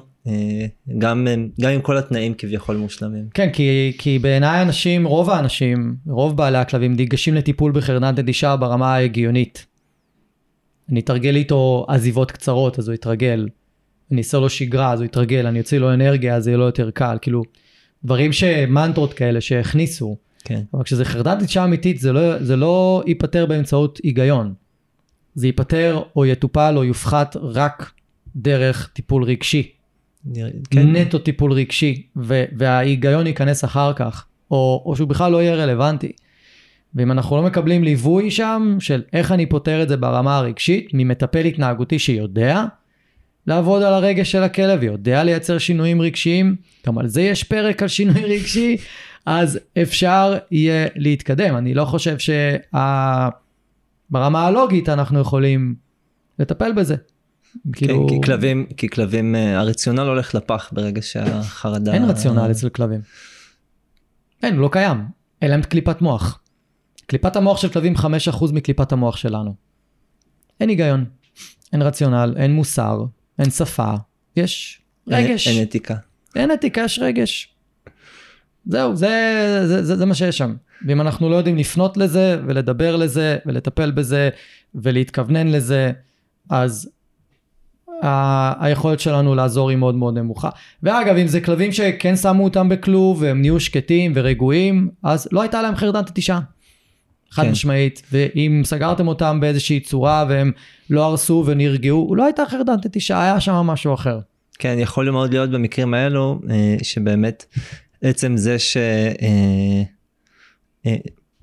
[0.98, 3.28] גם, אה, גם עם כל התנאים כביכול מושלמים.
[3.34, 8.94] כן, כי, כי בעיניי אנשים, רוב האנשים, רוב בעלי הכלבים ניגשים לטיפול בחרדת נטישה ברמה
[8.94, 9.66] ההגיונית.
[10.88, 13.48] אני אתרגל איתו עזיבות קצרות, אז הוא יתרגל.
[14.10, 15.46] אני אעשה לו שגרה, אז הוא יתרגל.
[15.46, 17.18] אני אוציא לו אנרגיה, אז יהיה לו יותר קל.
[17.20, 17.42] כאילו,
[18.04, 20.16] דברים שמנטרות כאלה שהכניסו.
[20.44, 24.54] כן, אבל כשזה חרדת נטישה אמיתית, זה לא, זה לא ייפתר באמצעות היגיון.
[25.34, 27.90] זה ייפתר או יטופל או יופחת רק
[28.36, 29.70] דרך טיפול רגשי.
[30.70, 30.96] כן.
[30.96, 36.12] נטו טיפול רגשי, ו- וההיגיון ייכנס אחר כך, או, או שהוא בכלל לא יהיה רלוונטי.
[36.94, 41.44] ואם אנחנו לא מקבלים ליווי שם, של איך אני פותר את זה ברמה הרגשית, ממטפל
[41.44, 42.64] התנהגותי שיודע
[43.46, 46.56] לעבוד על הרגש של הכלב, ויודע לייצר שינויים רגשיים,
[46.86, 48.76] גם על זה יש פרק על שינוי רגשי,
[49.26, 51.56] אז אפשר יהיה להתקדם.
[51.56, 52.16] אני לא חושב
[54.10, 55.74] שברמה הלוגית אנחנו יכולים
[56.38, 56.96] לטפל בזה.
[57.72, 61.94] כאילו, כי כלבים, כי כלבים, אה, הרציונל הולך לפח ברגע שהחרדה...
[61.94, 63.00] אין רציונל אצל כלבים.
[64.42, 65.04] אין, הוא לא קיים.
[65.42, 66.40] אין להם קליפת מוח.
[67.06, 69.54] קליפת המוח של כלבים 5% מקליפת המוח שלנו.
[70.60, 71.04] אין היגיון,
[71.72, 73.04] אין רציונל, אין מוסר,
[73.38, 73.94] אין שפה,
[74.36, 75.48] יש רגש.
[75.48, 75.94] אין, אין אתיקה.
[76.36, 77.54] אין אתיקה, יש רגש.
[78.66, 79.08] זהו, זה,
[79.66, 80.54] זה, זה, זה מה שיש שם.
[80.86, 84.30] ואם אנחנו לא יודעים לפנות לזה, ולדבר לזה, ולטפל בזה,
[84.74, 85.92] ולהתכוונן לזה,
[86.50, 86.90] אז
[88.02, 90.48] ה- היכולת שלנו לעזור היא מאוד מאוד נמוכה.
[90.82, 95.62] ואגב, אם זה כלבים שכן שמו אותם בכלוב, והם נהיו שקטים ורגועים, אז לא הייתה
[95.62, 96.38] להם חרדת נטישה.
[97.30, 97.50] חד כן.
[97.50, 100.52] משמעית, ואם סגרתם אותם באיזושהי צורה והם
[100.90, 104.18] לא הרסו ונרגעו, לא הייתה חרדת נטישה, היה שם משהו אחר.
[104.58, 107.44] כן, יכול מאוד להיות במקרים האלו, אה, שבאמת
[108.02, 109.84] עצם זה שהם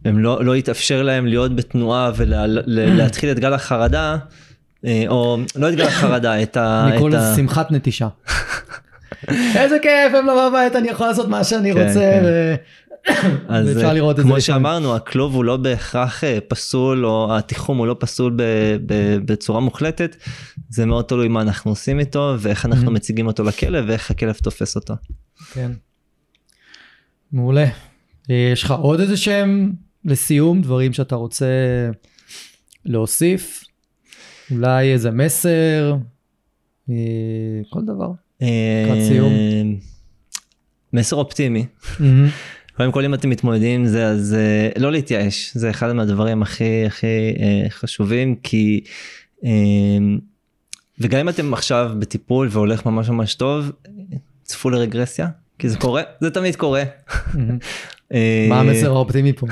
[0.04, 4.18] לא, לא יתאפשר להם להיות בתנועה ולהתחיל את גל החרדה, אה,
[5.08, 6.88] או לא את גל החרדה, את ה...
[6.88, 8.08] אני קורא לזה שמחת נטישה.
[9.58, 12.56] איזה כיף, הם לא בבית, אני יכול לעשות מה שאני כן, רוצה, כן.
[13.48, 14.14] אז אה.
[14.22, 14.42] כמו.
[14.42, 18.38] שאמרנו, הכלוב הוא לא בהכרח אה, פסול, או התיחום הוא לא פסול
[19.26, 20.16] בצורה מוחלטת,
[20.70, 22.94] זה מאוד תלוי מה אנחנו עושים איתו, ואיך אנחנו Mhm.
[22.94, 24.94] מציגים אותו לכלב, ואיך הכלב תופס אותו.
[25.54, 25.72] כן.
[27.32, 27.66] מעולה.
[28.30, 29.74] אה, יש לך עוד איזה שהם,
[30.06, 31.46] לסיום, דברים שאתה רוצה
[32.86, 33.64] להוסיף?
[34.52, 35.96] אולי איזה מסר?
[36.90, 36.96] אה,
[37.70, 38.12] כל דבר.
[38.42, 39.34] לקראת סיום.
[39.34, 39.62] אה,
[40.94, 41.66] מסר אופטימי.
[42.78, 46.86] קודם כל אם אתם מתמודדים עם זה אז אה, לא להתייאש זה אחד מהדברים הכי
[46.86, 48.84] הכי אה, חשובים כי
[49.46, 49.50] אה,
[51.00, 53.72] וגם אם אתם עכשיו בטיפול והולך ממש ממש טוב
[54.44, 55.28] צפו לרגרסיה
[55.60, 56.84] כי זה קורה זה תמיד קורה.
[58.14, 59.48] אה, מה המסר האופטימי פה?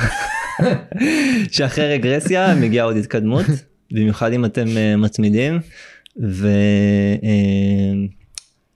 [1.52, 3.46] שאחרי רגרסיה מגיעה עוד התקדמות
[3.92, 5.60] במיוחד אם אתם אה, מתמידים
[6.16, 6.40] ואני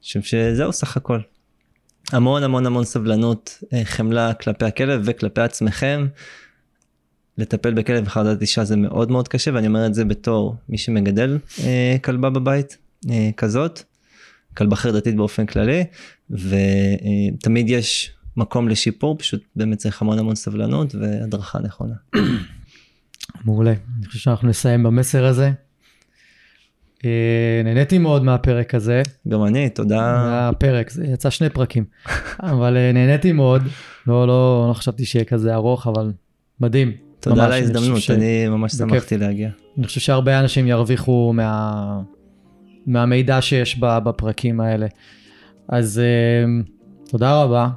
[0.02, 1.19] חושב שזהו סך הכל.
[2.11, 6.07] המון המון המון סבלנות אה, חמלה כלפי הכלב וכלפי עצמכם.
[7.38, 11.38] לטפל בכלב בחרדת אישה זה מאוד מאוד קשה ואני אומר את זה בתור מי שמגדל
[11.64, 12.77] אה, כלבה בבית
[13.10, 13.81] אה, כזאת
[14.57, 15.84] כלבה חרדתית באופן כללי
[16.30, 21.95] ותמיד יש מקום לשיפור פשוט באמת צריך המון המון סבלנות והדרכה נכונה.
[23.45, 23.73] מעולה.
[23.97, 25.51] אני חושב שאנחנו נסיים במסר הזה.
[27.05, 29.01] אה, נהניתי מאוד מהפרק הזה.
[29.27, 31.83] גם אני תודה היה פרק, זה יצא שני פרקים.
[32.51, 33.61] אבל אה, נהניתי מאוד.
[34.07, 36.11] לא, לא, לא חשבתי שיהיה כזה ארוך, אבל
[36.59, 36.91] מדהים.
[37.19, 39.49] תודה על ההזדמנות ש- אני ממש שמחתי להגיע.
[39.77, 42.01] אני חושב שהרבה אנשים ירוויחו מה...
[42.85, 44.87] מהמידע שיש ב- בפרקים האלה.
[45.69, 46.45] אז אה,
[47.09, 47.67] תודה רבה,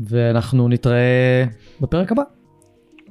[0.00, 1.44] ואנחנו נתראה
[1.80, 2.22] בפרק הבא.